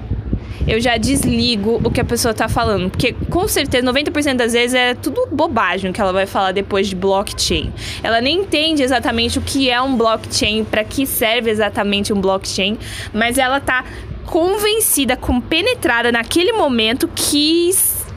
eu 0.71 0.81
já 0.81 0.97
desligo 0.97 1.81
o 1.83 1.91
que 1.91 2.01
a 2.01 2.05
pessoa 2.05 2.33
tá 2.33 2.49
falando. 2.49 2.91
Porque 2.91 3.13
com 3.29 3.49
certeza, 3.49 3.85
90% 3.85 4.37
das 4.37 4.53
vezes 4.53 4.75
é 4.75 4.95
tudo 4.95 5.27
bobagem 5.27 5.93
que 5.93 6.01
ela 6.01 6.13
vai 6.13 6.27
falar 6.27 6.53
depois 6.53 6.87
de 6.87 6.95
blockchain. 6.95 7.73
Ela 8.05 8.21
nem 8.21 8.43
entende 8.43 8.81
exatamente 8.81 9.37
o 9.37 9.43
que 9.43 9.69
é 9.69 9.83
um 9.83 9.97
blockchain, 9.97 10.65
para 10.65 10.85
que 10.85 11.07
serve 11.07 11.51
exatamente 11.51 12.13
um 12.13 12.21
blockchain, 12.21 12.79
mas 13.13 13.37
ela 13.37 13.59
tá 13.59 13.85
convencida, 14.25 15.17
compenetrada 15.17 16.13
naquele 16.13 16.53
momento 16.53 17.09
que 17.09 17.73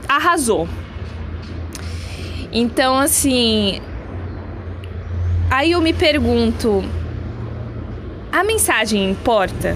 arrasou. 0.07 0.69
Então, 2.51 2.99
assim. 2.99 3.81
Aí 5.49 5.71
eu 5.71 5.81
me 5.81 5.91
pergunto: 5.91 6.83
a 8.31 8.43
mensagem 8.43 9.09
importa? 9.09 9.75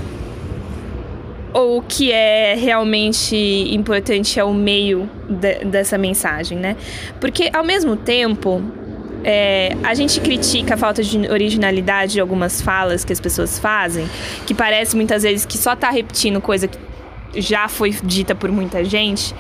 Ou 1.57 1.79
o 1.79 1.81
que 1.81 2.11
é 2.11 2.53
realmente 2.53 3.35
importante 3.35 4.39
é 4.39 4.43
o 4.43 4.53
meio 4.53 5.09
de, 5.27 5.65
dessa 5.65 5.97
mensagem, 5.97 6.55
né? 6.55 6.77
Porque 7.19 7.49
ao 7.51 7.63
mesmo 7.63 7.95
tempo 7.95 8.61
é, 9.23 9.75
a 9.83 9.95
gente 9.95 10.21
critica 10.21 10.75
a 10.75 10.77
falta 10.77 11.01
de 11.01 11.17
originalidade 11.27 12.13
de 12.13 12.19
algumas 12.19 12.61
falas 12.61 13.03
que 13.03 13.11
as 13.11 13.19
pessoas 13.19 13.57
fazem, 13.57 14.07
que 14.45 14.53
parece 14.53 14.95
muitas 14.95 15.23
vezes 15.23 15.47
que 15.47 15.57
só 15.57 15.75
tá 15.75 15.89
repetindo 15.89 16.39
coisa 16.39 16.67
que 16.67 16.77
já 17.41 17.67
foi 17.67 17.89
dita 18.03 18.35
por 18.35 18.51
muita 18.51 18.85
gente. 18.85 19.33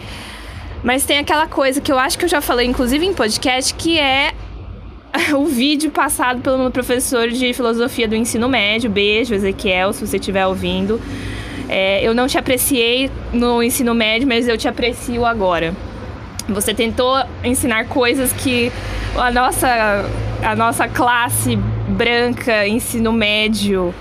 Mas 0.83 1.05
tem 1.05 1.19
aquela 1.19 1.45
coisa 1.45 1.79
que 1.79 1.91
eu 1.91 1.99
acho 1.99 2.17
que 2.17 2.25
eu 2.25 2.29
já 2.29 2.41
falei, 2.41 2.65
inclusive 2.65 3.05
em 3.05 3.13
podcast, 3.13 3.75
que 3.75 3.99
é 3.99 4.33
o 5.37 5.45
vídeo 5.45 5.91
passado 5.91 6.41
pelo 6.41 6.57
meu 6.57 6.71
professor 6.71 7.29
de 7.29 7.53
filosofia 7.53 8.07
do 8.07 8.15
ensino 8.15 8.49
médio. 8.49 8.89
Beijo, 8.89 9.35
Ezequiel, 9.35 9.93
se 9.93 10.07
você 10.07 10.17
estiver 10.17 10.47
ouvindo 10.47 10.99
É, 11.69 12.01
eu 12.01 12.13
não 12.13 12.27
te 12.27 12.37
apreciei 12.37 13.11
no 13.33 13.61
ensino 13.61 13.93
médio, 13.93 14.27
mas 14.27 14.47
eu 14.47 14.57
te 14.57 14.67
aprecio 14.67 15.25
agora. 15.25 15.73
Você 16.47 16.73
tentou 16.73 17.13
ensinar 17.43 17.85
coisas 17.87 18.31
que 18.31 18.71
a 19.15 19.31
nossa, 19.31 20.05
a 20.41 20.55
nossa 20.55 20.87
classe 20.87 21.57
branca, 21.89 22.65
ensino 22.67 23.11
médio, 23.11 23.93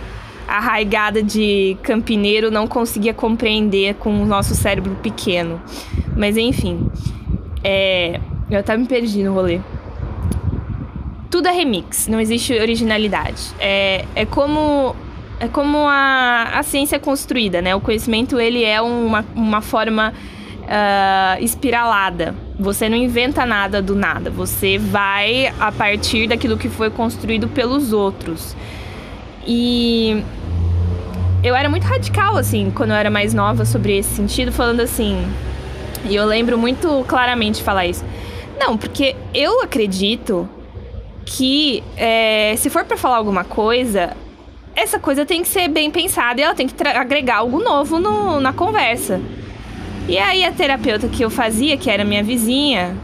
arraigada 0.46 1.22
de 1.22 1.76
campineiro, 1.82 2.50
não 2.50 2.68
conseguia 2.68 3.12
compreender 3.12 3.94
com 3.94 4.22
o 4.22 4.24
nosso 4.24 4.54
cérebro 4.54 4.94
pequeno. 5.02 5.60
Mas 6.16 6.36
enfim, 6.36 6.88
é, 7.64 8.20
eu 8.48 8.60
até 8.60 8.76
me 8.76 8.86
perdi 8.86 9.24
no 9.24 9.34
rolê. 9.34 9.60
Tudo 11.28 11.48
é 11.48 11.52
remix, 11.52 12.06
não 12.06 12.20
existe 12.20 12.52
originalidade. 12.54 13.42
É, 13.58 14.04
é 14.14 14.24
como 14.24 14.94
é 15.38 15.48
como 15.48 15.86
a, 15.86 16.50
a 16.54 16.62
ciência 16.62 16.96
é 16.96 16.98
construída, 16.98 17.60
né? 17.60 17.74
O 17.74 17.80
conhecimento 17.80 18.40
ele 18.40 18.64
é 18.64 18.80
uma, 18.80 19.24
uma 19.34 19.60
forma 19.60 20.12
uh, 20.62 21.42
espiralada. 21.42 22.34
Você 22.58 22.88
não 22.88 22.96
inventa 22.96 23.44
nada 23.44 23.82
do 23.82 23.94
nada. 23.94 24.30
Você 24.30 24.78
vai 24.78 25.52
a 25.60 25.70
partir 25.70 26.26
daquilo 26.26 26.56
que 26.56 26.68
foi 26.68 26.90
construído 26.90 27.48
pelos 27.48 27.92
outros. 27.92 28.56
E 29.46 30.24
eu 31.42 31.54
era 31.54 31.68
muito 31.68 31.84
radical, 31.84 32.36
assim, 32.36 32.72
quando 32.74 32.90
eu 32.90 32.96
era 32.96 33.10
mais 33.10 33.34
nova 33.34 33.64
sobre 33.64 33.98
esse 33.98 34.14
sentido, 34.14 34.50
falando 34.50 34.80
assim. 34.80 35.22
E 36.08 36.14
eu 36.14 36.24
lembro 36.24 36.56
muito 36.56 37.04
claramente 37.06 37.62
falar 37.62 37.86
isso. 37.86 38.04
Não, 38.58 38.76
porque 38.76 39.14
eu 39.34 39.60
acredito 39.62 40.48
que 41.26 41.82
é, 41.96 42.54
se 42.56 42.70
for 42.70 42.84
para 42.84 42.96
falar 42.96 43.16
alguma 43.16 43.44
coisa, 43.44 44.16
essa 44.76 45.00
coisa 45.00 45.24
tem 45.24 45.40
que 45.42 45.48
ser 45.48 45.68
bem 45.68 45.90
pensada 45.90 46.38
e 46.38 46.44
ela 46.44 46.54
tem 46.54 46.68
que 46.68 46.74
agregar 46.86 47.36
algo 47.36 47.58
novo 47.58 47.98
no, 47.98 48.38
na 48.38 48.52
conversa. 48.52 49.20
E 50.06 50.18
aí 50.18 50.44
a 50.44 50.52
terapeuta 50.52 51.08
que 51.08 51.24
eu 51.24 51.30
fazia, 51.30 51.76
que 51.78 51.90
era 51.90 52.04
minha 52.04 52.22
vizinha, 52.22 52.94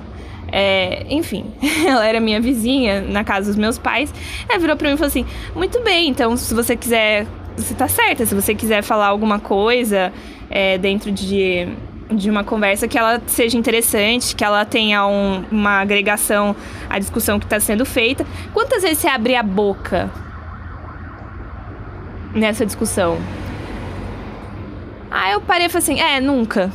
é, 0.53 1.07
enfim, 1.09 1.47
ela 1.89 2.07
era 2.07 2.21
minha 2.21 2.41
vizinha 2.41 3.01
na 3.01 3.25
casa 3.25 3.47
dos 3.47 3.57
meus 3.57 3.79
pais, 3.79 4.13
ela 4.47 4.59
virou 4.59 4.77
pra 4.77 4.87
mim 4.87 4.95
e 4.95 4.99
falou 4.99 5.09
assim: 5.09 5.25
Muito 5.57 5.81
bem, 5.81 6.11
então 6.11 6.37
se 6.37 6.53
você 6.53 6.77
quiser, 6.77 7.27
você 7.57 7.75
tá 7.75 7.89
certa, 7.89 8.27
se 8.27 8.35
você 8.35 8.55
quiser 8.55 8.83
falar 8.83 9.07
alguma 9.07 9.41
coisa 9.41 10.13
é, 10.51 10.77
dentro 10.77 11.11
de, 11.11 11.67
de 12.11 12.29
uma 12.29 12.45
conversa 12.45 12.87
que 12.87 12.99
ela 12.99 13.21
seja 13.27 13.57
interessante, 13.57 14.37
que 14.37 14.45
ela 14.45 14.67
tenha 14.67 15.07
um, 15.07 15.43
uma 15.51 15.81
agregação 15.81 16.55
à 16.91 16.99
discussão 16.99 17.41
que 17.41 17.47
está 17.47 17.59
sendo 17.59 17.87
feita, 17.87 18.27
quantas 18.53 18.83
vezes 18.83 18.99
você 18.99 19.09
abre 19.09 19.35
a 19.35 19.43
boca 19.43 20.11
nessa 22.35 22.67
discussão? 22.67 23.19
Aí 25.11 25.33
eu 25.33 25.41
parei 25.41 25.67
e 25.67 25.69
falei 25.69 25.83
assim: 25.83 26.01
É, 26.01 26.21
nunca. 26.21 26.71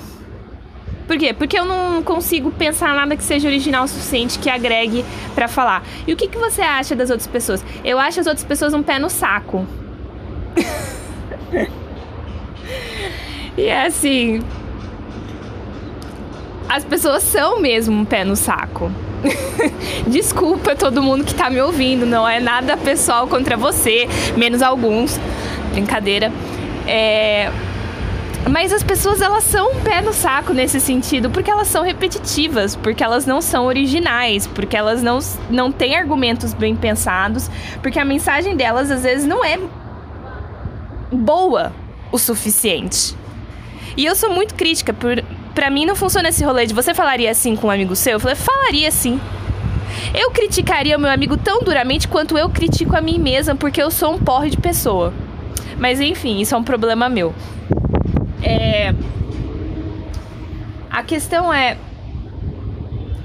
Por 1.07 1.17
quê? 1.17 1.33
Porque 1.33 1.57
eu 1.57 1.63
não 1.63 2.03
consigo 2.03 2.51
pensar 2.51 2.93
nada 2.93 3.15
que 3.15 3.23
seja 3.23 3.47
original 3.47 3.85
o 3.85 3.87
suficiente 3.87 4.37
que 4.37 4.49
agregue 4.49 5.05
para 5.33 5.47
falar. 5.47 5.81
E 6.05 6.11
o 6.11 6.17
que, 6.17 6.27
que 6.27 6.37
você 6.37 6.61
acha 6.61 6.93
das 6.95 7.09
outras 7.09 7.27
pessoas? 7.27 7.63
Eu 7.83 7.97
acho 7.97 8.19
as 8.19 8.27
outras 8.27 8.45
pessoas 8.45 8.73
um 8.73 8.83
pé 8.83 8.99
no 8.99 9.09
saco. 9.09 9.65
e 13.57 13.63
é 13.63 13.85
assim. 13.85 14.41
As 16.67 16.83
pessoas 16.83 17.23
são 17.23 17.61
mesmo 17.61 18.01
um 18.01 18.03
pé 18.03 18.25
no 18.25 18.35
saco. 18.35 18.91
Desculpa 20.07 20.75
todo 20.75 21.01
mundo 21.01 21.23
que 21.23 21.33
tá 21.33 21.49
me 21.49 21.61
ouvindo, 21.61 22.05
não 22.05 22.27
é 22.27 22.41
nada 22.41 22.75
pessoal 22.75 23.27
contra 23.27 23.55
você, 23.55 24.09
menos 24.35 24.61
alguns. 24.61 25.17
Brincadeira. 25.77 26.31
É, 26.87 27.51
mas 28.49 28.73
as 28.73 28.81
pessoas 28.81 29.21
elas 29.21 29.43
são 29.43 29.73
um 29.73 29.81
pé 29.81 30.01
no 30.01 30.11
saco 30.11 30.53
nesse 30.53 30.79
sentido, 30.79 31.29
porque 31.29 31.51
elas 31.51 31.67
são 31.67 31.83
repetitivas, 31.83 32.75
porque 32.75 33.03
elas 33.03 33.27
não 33.27 33.41
são 33.41 33.65
originais, 33.65 34.47
porque 34.47 34.75
elas 34.75 35.03
não, 35.03 35.19
não 35.51 35.71
têm 35.71 35.95
argumentos 35.95 36.51
bem 36.51 36.75
pensados, 36.75 37.47
porque 37.81 37.99
a 37.99 38.05
mensagem 38.05 38.55
delas 38.55 38.89
às 38.89 39.03
vezes 39.03 39.27
não 39.27 39.45
é 39.45 39.59
boa 41.11 41.71
o 42.11 42.17
suficiente. 42.17 43.15
E 43.95 44.03
eu 44.03 44.15
sou 44.15 44.31
muito 44.31 44.55
crítica, 44.55 44.93
por, 44.93 45.23
pra 45.53 45.69
mim 45.69 45.85
não 45.85 45.95
funciona 45.95 46.29
esse 46.29 46.43
rolê 46.43 46.65
de 46.65 46.73
você 46.73 46.91
falaria 46.91 47.29
assim 47.29 47.55
com 47.55 47.67
um 47.67 47.71
amigo 47.71 47.95
seu? 47.95 48.13
Eu 48.13 48.19
falei, 48.19 48.35
falaria 48.35 48.89
sim. 48.89 49.19
Eu 50.15 50.31
criticaria 50.31 50.97
o 50.97 50.99
meu 50.99 51.11
amigo 51.11 51.37
tão 51.37 51.59
duramente 51.59 52.07
quanto 52.07 52.35
eu 52.35 52.49
critico 52.49 52.95
a 52.95 53.01
mim 53.01 53.19
mesma, 53.19 53.55
porque 53.55 53.81
eu 53.81 53.91
sou 53.91 54.15
um 54.15 54.19
porre 54.19 54.49
de 54.49 54.57
pessoa. 54.57 55.13
Mas 55.77 55.99
enfim, 55.99 56.39
isso 56.39 56.55
é 56.55 56.57
um 56.57 56.63
problema 56.63 57.09
meu. 57.09 57.33
É... 58.41 58.93
A 60.89 61.03
questão 61.03 61.53
é 61.53 61.77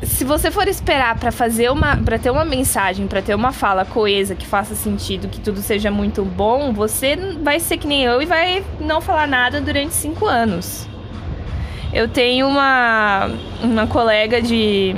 se 0.03 0.25
você 0.25 0.51
for 0.51 0.67
esperar 0.67 1.19
para 1.19 1.31
fazer 1.31 1.71
uma 1.71 1.97
para 1.97 2.19
ter 2.19 2.31
uma 2.31 2.45
mensagem, 2.45 3.07
para 3.07 3.23
ter 3.23 3.35
uma 3.35 3.53
fala 3.53 3.85
coesa 3.85 4.35
que 4.35 4.47
faça 4.47 4.75
sentido, 4.75 5.29
que 5.29 5.41
tudo 5.41 5.61
seja 5.63 5.91
muito 5.91 6.25
bom, 6.25 6.73
você 6.73 7.17
vai 7.43 7.61
ser 7.61 7.77
que 7.77 7.87
nem 7.87 8.03
eu 8.03 8.21
e 8.21 8.27
vai 8.27 8.65
não 8.81 9.01
falar 9.01 9.27
nada 9.29 9.61
durante 9.61 9.95
cinco 9.95 10.27
anos. 10.27 10.87
Eu 11.93 12.09
tenho 12.09 12.49
uma 12.49 13.31
uma 13.63 13.87
colega 13.87 14.43
de 14.43 14.95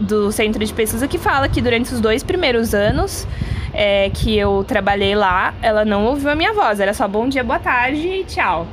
do 0.00 0.32
centro 0.32 0.64
de 0.64 0.72
pesquisa 0.72 1.06
que 1.06 1.18
fala 1.18 1.48
que 1.48 1.60
durante 1.60 1.94
os 1.94 2.00
dois 2.00 2.24
primeiros 2.24 2.74
anos 2.74 3.26
é, 3.72 4.10
que 4.10 4.36
eu 4.36 4.64
trabalhei 4.66 5.14
lá, 5.14 5.54
ela 5.62 5.84
não 5.84 6.06
ouviu 6.06 6.30
a 6.30 6.34
minha 6.34 6.52
voz, 6.52 6.80
era 6.80 6.94
só 6.94 7.06
bom 7.08 7.28
dia, 7.28 7.42
boa 7.42 7.58
tarde 7.58 8.06
e 8.06 8.24
tchau 8.24 8.66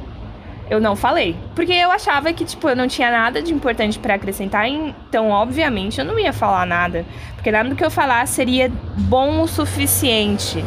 eu 0.70 0.80
não 0.80 0.96
falei. 0.96 1.36
Porque 1.56 1.74
eu 1.74 1.92
achava 1.92 2.32
que, 2.32 2.46
tipo, 2.46 2.70
eu 2.70 2.76
não 2.76 2.88
tinha 2.88 3.10
nada 3.10 3.42
de 3.42 3.52
importante 3.54 3.98
para 3.98 4.14
acrescentar, 4.14 4.68
então, 4.68 5.30
obviamente, 5.30 6.00
eu 6.00 6.06
não 6.06 6.20
ia 6.20 6.32
falar 6.32 6.66
nada. 6.66 7.06
Porque 7.36 7.52
nada 7.52 7.70
do 7.70 7.76
que 7.76 7.84
eu 7.84 7.90
falasse 7.90 8.34
seria 8.34 8.72
bom 8.96 9.42
o 9.42 9.48
suficiente. 9.48 10.64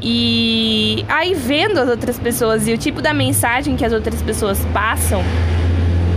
E 0.00 1.04
aí, 1.08 1.34
vendo 1.34 1.78
as 1.78 1.88
outras 1.88 2.18
pessoas 2.18 2.66
e 2.68 2.72
o 2.72 2.78
tipo 2.78 3.02
da 3.02 3.12
mensagem 3.12 3.76
que 3.76 3.84
as 3.84 3.92
outras 3.92 4.22
pessoas 4.22 4.64
passam, 4.72 5.22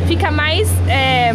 fica 0.08 0.32
mais. 0.32 0.70
É 0.88 1.34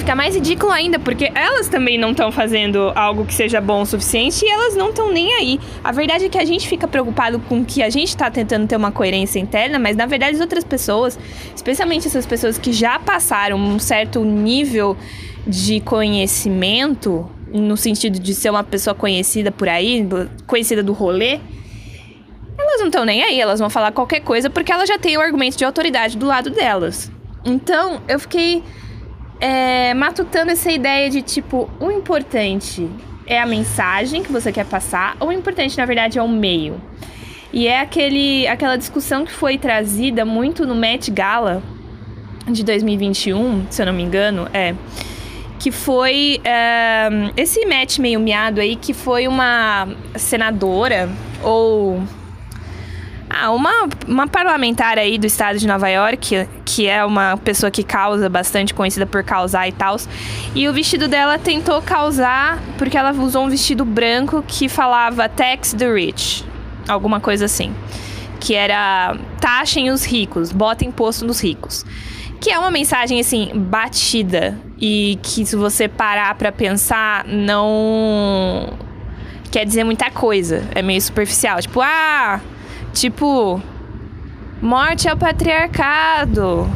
fica 0.00 0.14
mais 0.14 0.34
ridículo 0.34 0.72
ainda, 0.72 0.98
porque 0.98 1.30
elas 1.34 1.68
também 1.68 1.98
não 1.98 2.12
estão 2.12 2.32
fazendo 2.32 2.90
algo 2.94 3.26
que 3.26 3.34
seja 3.34 3.60
bom 3.60 3.82
o 3.82 3.86
suficiente 3.86 4.44
e 4.44 4.48
elas 4.48 4.74
não 4.74 4.88
estão 4.88 5.12
nem 5.12 5.32
aí. 5.34 5.60
A 5.84 5.92
verdade 5.92 6.24
é 6.24 6.28
que 6.28 6.38
a 6.38 6.44
gente 6.44 6.66
fica 6.66 6.88
preocupado 6.88 7.38
com 7.38 7.62
que 7.62 7.82
a 7.82 7.90
gente 7.90 8.08
está 8.08 8.30
tentando 8.30 8.66
ter 8.66 8.76
uma 8.76 8.90
coerência 8.90 9.38
interna, 9.38 9.78
mas 9.78 9.96
na 9.96 10.06
verdade 10.06 10.36
as 10.36 10.40
outras 10.40 10.64
pessoas, 10.64 11.18
especialmente 11.54 12.06
essas 12.06 12.24
pessoas 12.24 12.56
que 12.56 12.72
já 12.72 12.98
passaram 12.98 13.58
um 13.58 13.78
certo 13.78 14.24
nível 14.24 14.96
de 15.46 15.80
conhecimento, 15.80 17.30
no 17.52 17.76
sentido 17.76 18.18
de 18.18 18.34
ser 18.34 18.48
uma 18.48 18.64
pessoa 18.64 18.94
conhecida 18.94 19.52
por 19.52 19.68
aí, 19.68 20.06
conhecida 20.46 20.82
do 20.82 20.94
rolê, 20.94 21.40
elas 22.58 22.80
não 22.80 22.86
estão 22.86 23.04
nem 23.04 23.22
aí, 23.22 23.38
elas 23.38 23.60
vão 23.60 23.68
falar 23.68 23.92
qualquer 23.92 24.20
coisa 24.20 24.48
porque 24.48 24.72
elas 24.72 24.88
já 24.88 24.98
têm 24.98 25.18
o 25.18 25.20
argumento 25.20 25.58
de 25.58 25.64
autoridade 25.64 26.16
do 26.16 26.24
lado 26.24 26.48
delas. 26.48 27.12
Então, 27.44 28.00
eu 28.08 28.18
fiquei 28.18 28.62
é, 29.40 29.94
matutando 29.94 30.50
essa 30.50 30.70
ideia 30.70 31.08
de 31.08 31.22
tipo, 31.22 31.70
o 31.80 31.90
importante 31.90 32.88
é 33.26 33.40
a 33.40 33.46
mensagem 33.46 34.22
que 34.22 34.30
você 34.30 34.52
quer 34.52 34.66
passar, 34.66 35.16
ou 35.18 35.28
o 35.28 35.32
importante, 35.32 35.76
na 35.78 35.86
verdade, 35.86 36.18
é 36.18 36.22
o 36.22 36.28
meio. 36.28 36.80
E 37.52 37.66
é 37.66 37.80
aquele, 37.80 38.46
aquela 38.46 38.76
discussão 38.76 39.24
que 39.24 39.32
foi 39.32 39.58
trazida 39.58 40.24
muito 40.24 40.66
no 40.66 40.74
Met 40.74 41.10
Gala 41.10 41.62
de 42.46 42.64
2021, 42.64 43.66
se 43.70 43.82
eu 43.82 43.86
não 43.86 43.92
me 43.92 44.02
engano, 44.02 44.48
é 44.52 44.74
que 45.58 45.70
foi 45.70 46.40
é, 46.42 47.08
esse 47.36 47.64
match 47.66 47.98
meio 47.98 48.18
miado 48.18 48.60
aí 48.60 48.76
que 48.76 48.94
foi 48.94 49.28
uma 49.28 49.88
senadora 50.16 51.08
ou 51.42 52.02
ah, 53.32 53.52
uma, 53.52 53.88
uma 54.08 54.26
parlamentar 54.26 54.98
aí 54.98 55.16
do 55.16 55.24
estado 55.24 55.56
de 55.56 55.66
Nova 55.66 55.88
York, 55.88 56.48
que 56.64 56.88
é 56.88 57.04
uma 57.04 57.36
pessoa 57.36 57.70
que 57.70 57.84
causa 57.84 58.28
bastante, 58.28 58.74
conhecida 58.74 59.06
por 59.06 59.22
causar 59.22 59.68
e 59.68 59.72
tal. 59.72 59.96
E 60.52 60.68
o 60.68 60.72
vestido 60.72 61.06
dela 61.06 61.38
tentou 61.38 61.80
causar 61.80 62.58
porque 62.76 62.98
ela 62.98 63.12
usou 63.12 63.44
um 63.44 63.48
vestido 63.48 63.84
branco 63.84 64.44
que 64.46 64.68
falava 64.68 65.28
tax 65.28 65.72
the 65.72 65.88
rich, 65.88 66.44
alguma 66.88 67.20
coisa 67.20 67.44
assim. 67.44 67.72
Que 68.40 68.54
era 68.54 69.16
taxem 69.40 69.90
os 69.90 70.04
ricos, 70.04 70.50
botem 70.50 70.88
imposto 70.88 71.24
nos 71.24 71.40
ricos. 71.40 71.86
Que 72.40 72.50
é 72.50 72.58
uma 72.58 72.70
mensagem 72.70 73.20
assim 73.20 73.52
batida 73.54 74.58
e 74.80 75.18
que 75.22 75.46
se 75.46 75.54
você 75.54 75.86
parar 75.86 76.34
para 76.34 76.50
pensar 76.50 77.24
não 77.26 78.72
quer 79.52 79.64
dizer 79.64 79.84
muita 79.84 80.10
coisa, 80.10 80.64
é 80.74 80.80
meio 80.80 81.00
superficial, 81.02 81.60
tipo, 81.60 81.80
ah, 81.80 82.40
Tipo, 82.92 83.62
morte 84.60 85.08
ao 85.08 85.16
patriarcado, 85.16 86.68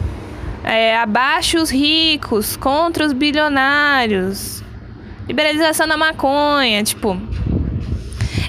é, 0.63 0.97
abaixo 0.97 1.59
os 1.59 1.71
ricos, 1.71 2.57
contra 2.57 3.05
os 3.05 3.13
bilionários, 3.13 4.63
liberalização 5.27 5.87
da 5.87 5.97
maconha, 5.97 6.83
tipo. 6.83 7.21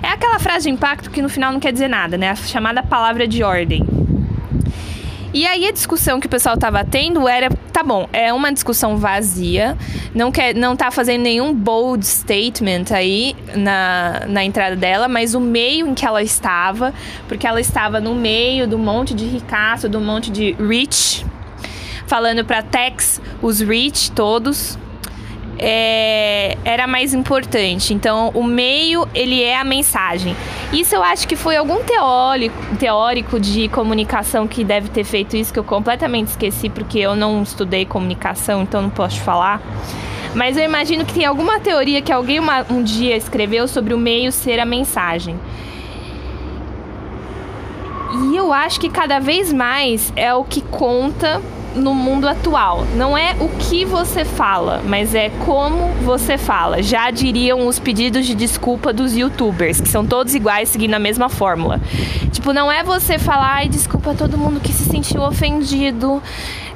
É 0.03 0.09
aquela 0.09 0.37
frase 0.39 0.65
de 0.65 0.69
impacto 0.69 1.09
que 1.09 1.21
no 1.21 1.29
final 1.29 1.51
não 1.51 1.59
quer 1.59 1.73
dizer 1.73 1.87
nada, 1.87 2.17
né? 2.17 2.29
A 2.29 2.35
chamada 2.35 2.83
palavra 2.83 3.27
de 3.27 3.43
ordem. 3.43 3.94
E 5.35 5.45
aí 5.45 5.67
a 5.67 5.71
discussão 5.73 6.17
que 6.17 6.27
o 6.27 6.29
pessoal 6.29 6.55
tava 6.55 6.81
tendo 6.85 7.27
era, 7.27 7.49
tá 7.73 7.83
bom, 7.83 8.07
é 8.13 8.31
uma 8.31 8.53
discussão 8.53 8.95
vazia, 8.95 9.77
não 10.13 10.31
quer, 10.31 10.55
não 10.55 10.77
tá 10.77 10.89
fazendo 10.91 11.23
nenhum 11.23 11.53
bold 11.53 12.07
statement 12.07 12.85
aí 12.91 13.35
na, 13.53 14.21
na 14.29 14.45
entrada 14.45 14.77
dela, 14.77 15.09
mas 15.09 15.35
o 15.35 15.41
meio 15.41 15.87
em 15.87 15.93
que 15.93 16.05
ela 16.05 16.23
estava, 16.23 16.93
porque 17.27 17.45
ela 17.45 17.59
estava 17.59 17.99
no 17.99 18.15
meio 18.15 18.65
do 18.65 18.77
monte 18.77 19.13
de 19.13 19.25
ricaço, 19.25 19.89
do 19.89 19.99
monte 19.99 20.31
de 20.31 20.53
rich, 20.53 21.25
falando 22.07 22.45
para 22.45 22.61
Tex, 22.61 23.19
os 23.41 23.59
rich 23.59 24.13
todos, 24.13 24.79
é, 25.57 26.57
era 26.63 26.87
mais 26.87 27.13
importante. 27.13 27.93
Então, 27.93 28.31
o 28.33 28.43
meio, 28.43 29.07
ele 29.13 29.41
é 29.43 29.57
a 29.57 29.63
mensagem. 29.63 30.35
Isso 30.73 30.95
eu 30.95 31.03
acho 31.03 31.27
que 31.27 31.35
foi 31.35 31.55
algum 31.55 31.83
teórico, 31.83 32.55
teórico 32.77 33.39
de 33.39 33.67
comunicação 33.69 34.47
que 34.47 34.63
deve 34.63 34.89
ter 34.89 35.03
feito 35.03 35.35
isso, 35.37 35.53
que 35.53 35.59
eu 35.59 35.63
completamente 35.63 36.29
esqueci, 36.29 36.69
porque 36.69 36.99
eu 36.99 37.15
não 37.15 37.43
estudei 37.43 37.85
comunicação, 37.85 38.61
então 38.63 38.81
não 38.81 38.89
posso 38.89 39.19
falar. 39.21 39.61
Mas 40.33 40.57
eu 40.57 40.63
imagino 40.63 41.05
que 41.05 41.13
tem 41.13 41.25
alguma 41.25 41.59
teoria 41.59 42.01
que 42.01 42.11
alguém 42.11 42.39
uma, 42.39 42.65
um 42.69 42.83
dia 42.83 43.15
escreveu 43.15 43.67
sobre 43.67 43.93
o 43.93 43.97
meio 43.97 44.31
ser 44.31 44.59
a 44.59 44.65
mensagem. 44.65 45.39
E 48.13 48.35
eu 48.35 48.51
acho 48.51 48.79
que 48.79 48.89
cada 48.89 49.19
vez 49.19 49.51
mais 49.51 50.11
é 50.15 50.33
o 50.33 50.43
que 50.43 50.61
conta 50.61 51.41
no 51.75 51.93
mundo 51.93 52.27
atual. 52.27 52.85
Não 52.95 53.17
é 53.17 53.35
o 53.39 53.49
que 53.49 53.85
você 53.85 54.23
fala, 54.23 54.81
mas 54.85 55.13
é 55.13 55.29
como 55.45 55.89
você 56.03 56.37
fala. 56.37 56.81
Já 56.81 57.11
diriam 57.11 57.67
os 57.67 57.77
pedidos 57.79 58.25
de 58.25 58.33
desculpa 58.33 58.93
dos 58.93 59.15
youtubers, 59.15 59.81
que 59.81 59.89
são 59.89 60.05
todos 60.05 60.33
iguais, 60.33 60.69
seguindo 60.69 60.93
a 60.93 60.99
mesma 60.99 61.29
fórmula. 61.29 61.81
Tipo, 62.31 62.53
não 62.53 62.71
é 62.71 62.83
você 62.83 63.19
falar 63.19 63.65
e 63.65 63.69
desculpa 63.69 64.13
todo 64.13 64.37
mundo 64.37 64.59
que 64.59 64.71
se 64.71 64.85
sentiu 64.85 65.21
ofendido. 65.21 66.21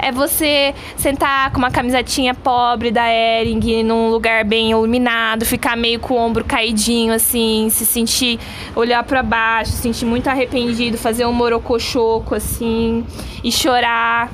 É 0.02 0.12
você 0.12 0.74
sentar 0.96 1.52
com 1.52 1.58
uma 1.58 1.70
camisetinha 1.70 2.34
pobre 2.34 2.90
da 2.90 3.12
Ering 3.12 3.84
num 3.84 4.10
lugar 4.10 4.46
bem 4.46 4.72
iluminado, 4.72 5.46
ficar 5.46 5.76
meio 5.76 6.00
com 6.00 6.14
o 6.14 6.18
ombro 6.18 6.46
caidinho 6.46 7.14
assim, 7.14 7.68
se 7.70 7.86
sentir 7.86 8.40
olhar 8.76 9.04
para 9.04 9.22
baixo, 9.22 9.72
se 9.72 9.82
sentir 9.82 10.06
muito 10.06 10.30
arrependido, 10.30 10.98
fazer 10.98 11.26
um 11.26 11.34
morocochoco 11.34 12.34
assim 12.34 13.06
e 13.44 13.52
chorar 13.52 14.32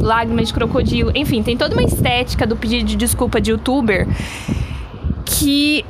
lágrimas 0.00 0.48
de 0.48 0.54
crocodilo. 0.54 1.12
Enfim, 1.14 1.42
tem 1.42 1.56
toda 1.56 1.74
uma 1.74 1.84
estética 1.84 2.46
do 2.46 2.56
pedido 2.56 2.84
de 2.84 2.96
desculpa 2.96 3.40
de 3.40 3.50
youtuber 3.50 4.08
que 5.24 5.84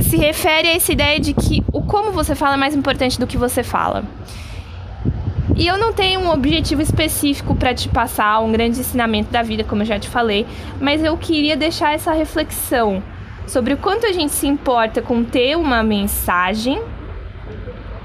se 0.00 0.16
refere 0.16 0.68
a 0.68 0.74
essa 0.74 0.92
ideia 0.92 1.20
de 1.20 1.32
que 1.32 1.62
o 1.72 1.82
como 1.82 2.12
você 2.12 2.34
fala 2.34 2.54
é 2.54 2.56
mais 2.56 2.74
importante 2.74 3.18
do 3.18 3.26
que 3.26 3.36
você 3.36 3.62
fala. 3.62 4.04
E 5.56 5.66
eu 5.66 5.76
não 5.76 5.92
tenho 5.92 6.20
um 6.20 6.30
objetivo 6.30 6.80
específico 6.80 7.54
para 7.54 7.74
te 7.74 7.88
passar, 7.88 8.38
um 8.40 8.52
grande 8.52 8.78
ensinamento 8.78 9.32
da 9.32 9.42
vida, 9.42 9.64
como 9.64 9.82
eu 9.82 9.86
já 9.86 9.98
te 9.98 10.08
falei, 10.08 10.46
mas 10.80 11.02
eu 11.02 11.16
queria 11.16 11.56
deixar 11.56 11.94
essa 11.94 12.12
reflexão 12.12 13.02
sobre 13.46 13.74
o 13.74 13.76
quanto 13.76 14.06
a 14.06 14.12
gente 14.12 14.32
se 14.32 14.46
importa 14.46 15.02
com 15.02 15.24
ter 15.24 15.56
uma 15.56 15.82
mensagem 15.82 16.80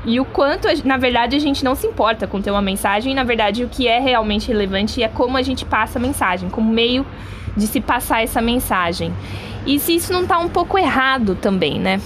e 0.05 0.19
o 0.19 0.25
quanto, 0.25 0.67
na 0.85 0.97
verdade, 0.97 1.35
a 1.35 1.39
gente 1.39 1.63
não 1.63 1.75
se 1.75 1.87
importa 1.87 2.27
com 2.27 2.41
ter 2.41 2.51
uma 2.51 2.61
mensagem, 2.61 3.13
na 3.13 3.23
verdade, 3.23 3.63
o 3.63 3.69
que 3.69 3.87
é 3.87 3.99
realmente 3.99 4.49
relevante 4.49 5.01
é 5.01 5.07
como 5.07 5.37
a 5.37 5.41
gente 5.41 5.63
passa 5.65 5.97
a 5.97 6.01
mensagem, 6.01 6.49
como 6.49 6.71
meio 6.71 7.05
de 7.55 7.67
se 7.67 7.79
passar 7.79 8.21
essa 8.21 8.41
mensagem. 8.41 9.13
E 9.65 9.79
se 9.79 9.95
isso 9.95 10.11
não 10.11 10.25
tá 10.25 10.37
um 10.39 10.49
pouco 10.49 10.77
errado 10.77 11.35
também, 11.35 11.79
né? 11.79 12.01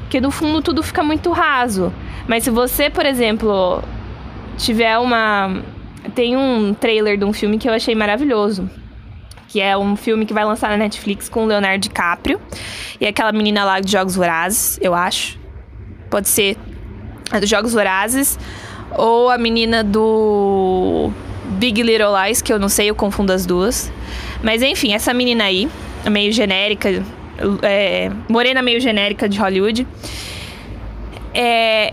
Porque 0.00 0.20
no 0.20 0.30
fundo 0.30 0.62
tudo 0.62 0.82
fica 0.82 1.02
muito 1.02 1.30
raso. 1.30 1.92
Mas 2.26 2.44
se 2.44 2.50
você, 2.50 2.88
por 2.88 3.04
exemplo, 3.04 3.82
tiver 4.56 4.98
uma. 4.98 5.62
Tem 6.14 6.36
um 6.36 6.72
trailer 6.72 7.18
de 7.18 7.24
um 7.24 7.32
filme 7.32 7.58
que 7.58 7.68
eu 7.68 7.72
achei 7.72 7.94
maravilhoso. 7.94 8.68
Que 9.46 9.60
é 9.60 9.76
um 9.76 9.94
filme 9.94 10.24
que 10.24 10.32
vai 10.32 10.44
lançar 10.44 10.70
na 10.70 10.76
Netflix 10.76 11.28
com 11.28 11.44
o 11.44 11.46
Leonardo 11.46 11.80
DiCaprio. 11.80 12.40
E 12.98 13.06
aquela 13.06 13.30
menina 13.30 13.64
lá 13.64 13.78
de 13.78 13.92
Jogos 13.92 14.16
Vorazes, 14.16 14.78
eu 14.80 14.94
acho. 14.94 15.38
Pode 16.08 16.28
ser 16.28 16.56
dos 17.38 17.48
Jogos 17.48 17.72
Vorazes, 17.72 18.38
ou 18.96 19.30
a 19.30 19.38
menina 19.38 19.84
do 19.84 21.10
Big 21.58 21.82
Little 21.82 22.08
Lies, 22.24 22.42
que 22.42 22.52
eu 22.52 22.58
não 22.58 22.68
sei, 22.68 22.90
eu 22.90 22.94
confundo 22.94 23.32
as 23.32 23.46
duas. 23.46 23.92
Mas 24.42 24.62
enfim, 24.62 24.92
essa 24.92 25.12
menina 25.12 25.44
aí, 25.44 25.68
meio 26.10 26.32
genérica, 26.32 26.88
é, 27.62 28.10
morena 28.28 28.62
meio 28.62 28.80
genérica 28.80 29.28
de 29.28 29.38
Hollywood. 29.38 29.86
É, 31.32 31.92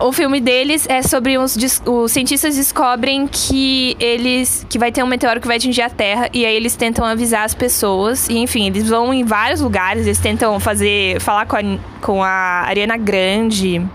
o 0.00 0.12
filme 0.12 0.40
deles 0.40 0.86
é 0.88 1.02
sobre 1.02 1.38
uns 1.38 1.56
os 1.86 2.12
cientistas 2.12 2.56
descobrem 2.56 3.26
que 3.26 3.96
eles 4.00 4.66
que 4.68 4.78
vai 4.78 4.90
ter 4.90 5.02
um 5.02 5.06
meteoro 5.06 5.40
que 5.40 5.46
vai 5.46 5.56
atingir 5.56 5.82
a 5.82 5.90
Terra 5.90 6.28
e 6.32 6.44
aí 6.44 6.54
eles 6.54 6.74
tentam 6.74 7.04
avisar 7.04 7.44
as 7.44 7.54
pessoas 7.54 8.28
e 8.28 8.38
enfim 8.38 8.66
eles 8.66 8.88
vão 8.88 9.12
em 9.12 9.24
vários 9.24 9.60
lugares 9.60 10.06
eles 10.06 10.18
tentam 10.18 10.58
fazer 10.58 11.20
falar 11.20 11.46
com 11.46 11.56
a, 11.56 11.60
com 12.00 12.22
a 12.22 12.64
Ariana 12.66 12.96
Grande 12.96 13.86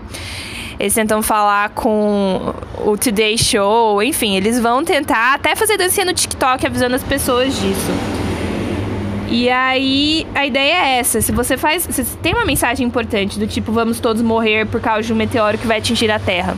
eles 0.78 0.94
tentam 0.94 1.22
falar 1.22 1.70
com 1.70 2.54
o 2.84 2.98
Today 2.98 3.38
Show, 3.38 4.02
enfim, 4.02 4.36
eles 4.36 4.60
vão 4.60 4.84
tentar 4.84 5.34
até 5.34 5.56
fazer 5.56 5.78
dancinha 5.78 6.04
no 6.04 6.12
TikTok 6.12 6.66
avisando 6.66 6.94
as 6.94 7.02
pessoas 7.02 7.54
disso. 7.58 8.15
E 9.28 9.50
aí, 9.50 10.26
a 10.34 10.46
ideia 10.46 10.74
é 10.74 10.98
essa: 10.98 11.20
se 11.20 11.32
você 11.32 11.56
faz. 11.56 11.82
Se 11.90 12.16
tem 12.18 12.32
uma 12.34 12.44
mensagem 12.44 12.86
importante 12.86 13.38
do 13.38 13.46
tipo, 13.46 13.72
vamos 13.72 14.00
todos 14.00 14.22
morrer 14.22 14.66
por 14.66 14.80
causa 14.80 15.02
de 15.02 15.12
um 15.12 15.16
meteoro 15.16 15.58
que 15.58 15.66
vai 15.66 15.78
atingir 15.78 16.10
a 16.10 16.18
Terra. 16.18 16.56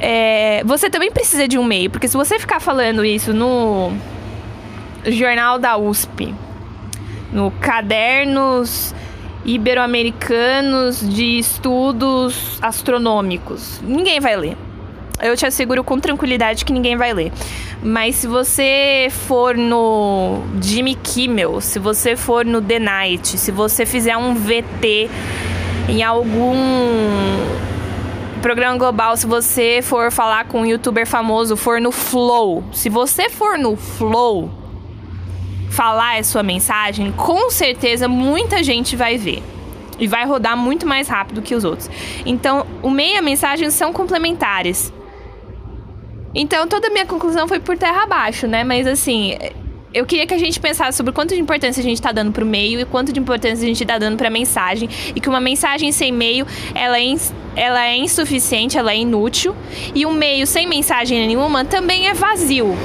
É, 0.00 0.62
você 0.64 0.90
também 0.90 1.10
precisa 1.10 1.48
de 1.48 1.58
um 1.58 1.64
meio, 1.64 1.90
porque 1.90 2.08
se 2.08 2.16
você 2.16 2.38
ficar 2.38 2.60
falando 2.60 3.04
isso 3.04 3.32
no 3.32 3.90
jornal 5.06 5.58
da 5.58 5.76
USP, 5.78 6.34
no 7.32 7.50
Cadernos 7.52 8.94
Ibero-Americanos 9.46 11.00
de 11.08 11.38
Estudos 11.38 12.58
Astronômicos, 12.60 13.80
ninguém 13.82 14.20
vai 14.20 14.36
ler. 14.36 14.56
Eu 15.22 15.36
te 15.36 15.46
asseguro 15.46 15.82
com 15.84 15.98
tranquilidade 15.98 16.64
que 16.64 16.72
ninguém 16.72 16.96
vai 16.96 17.14
ler. 17.14 17.32
Mas 17.84 18.14
se 18.14 18.26
você 18.26 19.08
for 19.10 19.54
no 19.54 20.40
Jimmy 20.58 20.94
Kimmel, 20.94 21.60
se 21.60 21.78
você 21.78 22.16
for 22.16 22.42
no 22.42 22.62
The 22.62 22.78
Night, 22.78 23.36
se 23.36 23.52
você 23.52 23.84
fizer 23.84 24.16
um 24.16 24.34
VT 24.34 25.10
em 25.90 26.02
algum 26.02 26.56
programa 28.40 28.78
global, 28.78 29.18
se 29.18 29.26
você 29.26 29.80
for 29.82 30.10
falar 30.10 30.46
com 30.46 30.62
um 30.62 30.66
youtuber 30.66 31.06
famoso, 31.06 31.58
for 31.58 31.78
no 31.78 31.92
Flow, 31.92 32.64
se 32.72 32.88
você 32.88 33.28
for 33.28 33.58
no 33.58 33.76
Flow 33.76 34.50
falar 35.68 36.18
a 36.18 36.24
sua 36.24 36.42
mensagem, 36.42 37.12
com 37.12 37.50
certeza 37.50 38.08
muita 38.08 38.62
gente 38.62 38.96
vai 38.96 39.18
ver. 39.18 39.42
E 39.98 40.08
vai 40.08 40.24
rodar 40.24 40.56
muito 40.56 40.86
mais 40.86 41.06
rápido 41.06 41.42
que 41.42 41.54
os 41.54 41.64
outros. 41.64 41.90
Então, 42.24 42.66
o 42.82 42.90
meio 42.90 43.14
e 43.14 43.18
a 43.18 43.22
mensagem 43.22 43.70
são 43.70 43.92
complementares. 43.92 44.90
Então, 46.34 46.66
toda 46.66 46.88
a 46.88 46.90
minha 46.90 47.06
conclusão 47.06 47.46
foi 47.46 47.60
por 47.60 47.78
terra 47.78 48.02
abaixo, 48.02 48.46
né? 48.46 48.64
Mas, 48.64 48.86
assim, 48.86 49.36
eu 49.94 50.04
queria 50.04 50.26
que 50.26 50.34
a 50.34 50.38
gente 50.38 50.58
pensasse 50.58 50.96
sobre 50.96 51.12
quanto 51.12 51.34
de 51.34 51.40
importância 51.40 51.80
a 51.80 51.84
gente 51.84 51.98
está 51.98 52.10
dando 52.10 52.32
para 52.32 52.42
o 52.42 52.46
meio 52.46 52.80
e 52.80 52.84
quanto 52.84 53.12
de 53.12 53.20
importância 53.20 53.64
a 53.64 53.68
gente 53.68 53.82
está 53.82 53.96
dando 53.96 54.16
para 54.16 54.26
a 54.26 54.30
mensagem. 54.30 54.88
E 55.14 55.20
que 55.20 55.28
uma 55.28 55.40
mensagem 55.40 55.92
sem 55.92 56.10
meio, 56.10 56.44
ela 56.74 56.98
é, 56.98 57.14
ela 57.54 57.86
é 57.86 57.96
insuficiente, 57.96 58.76
ela 58.76 58.92
é 58.92 58.96
inútil. 58.96 59.54
E 59.94 60.04
um 60.04 60.12
meio 60.12 60.46
sem 60.48 60.66
mensagem 60.66 61.24
nenhuma 61.24 61.64
também 61.64 62.08
é 62.08 62.14
vazio. 62.14 62.76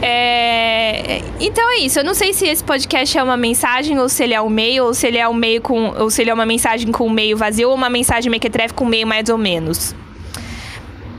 É... 0.00 1.22
Então 1.40 1.68
é 1.72 1.78
isso. 1.78 1.98
Eu 1.98 2.04
não 2.04 2.14
sei 2.14 2.32
se 2.32 2.46
esse 2.46 2.62
podcast 2.62 3.18
é 3.18 3.22
uma 3.22 3.36
mensagem 3.36 3.98
ou 3.98 4.08
se 4.08 4.22
ele 4.22 4.34
é 4.34 4.40
um 4.40 4.48
meio, 4.48 4.84
ou 4.84 4.94
se 4.94 5.08
ele 5.08 5.18
é 5.18 5.28
um 5.28 5.34
meio 5.34 5.60
com. 5.60 5.94
ou 5.98 6.10
se 6.10 6.22
ele 6.22 6.30
é 6.30 6.34
uma 6.34 6.46
mensagem 6.46 6.92
com 6.92 7.06
um 7.06 7.10
meio 7.10 7.36
vazio 7.36 7.70
ou 7.70 7.74
uma 7.74 7.90
mensagem 7.90 8.30
mequetrefe 8.30 8.72
com 8.72 8.84
um 8.84 8.88
meio 8.88 9.06
mais 9.06 9.28
ou 9.28 9.38
menos. 9.38 9.96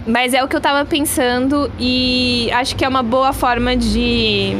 Mas 0.07 0.33
é 0.33 0.43
o 0.43 0.47
que 0.47 0.55
eu 0.55 0.61
tava 0.61 0.85
pensando 0.85 1.71
e 1.79 2.49
acho 2.53 2.75
que 2.75 2.85
é 2.85 2.87
uma 2.87 3.01
boa 3.01 3.33
forma 3.33 3.75
de, 3.75 4.55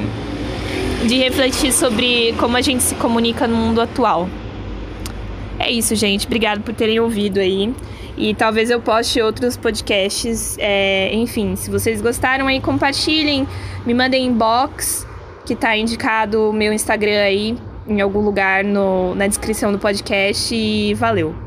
de 1.07 1.17
refletir 1.17 1.71
sobre 1.71 2.33
como 2.39 2.57
a 2.57 2.61
gente 2.61 2.81
se 2.81 2.95
comunica 2.95 3.47
no 3.47 3.55
mundo 3.55 3.79
atual. 3.79 4.27
É 5.59 5.71
isso, 5.71 5.95
gente. 5.95 6.25
Obrigado 6.25 6.61
por 6.61 6.73
terem 6.73 6.99
ouvido 6.99 7.39
aí. 7.39 7.73
E 8.17 8.33
talvez 8.33 8.69
eu 8.69 8.81
poste 8.81 9.21
outros 9.21 9.55
podcasts. 9.55 10.57
É, 10.59 11.13
enfim, 11.13 11.55
se 11.55 11.69
vocês 11.69 12.01
gostaram 12.01 12.47
aí, 12.47 12.59
compartilhem, 12.59 13.47
me 13.85 13.93
mandem 13.93 14.25
inbox, 14.25 15.05
que 15.45 15.55
tá 15.55 15.77
indicado 15.77 16.49
o 16.49 16.53
meu 16.53 16.73
Instagram 16.73 17.21
aí 17.21 17.57
em 17.87 18.01
algum 18.01 18.21
lugar 18.21 18.63
no, 18.63 19.13
na 19.15 19.27
descrição 19.27 19.71
do 19.71 19.77
podcast. 19.77 20.55
E 20.55 20.93
valeu! 20.95 21.44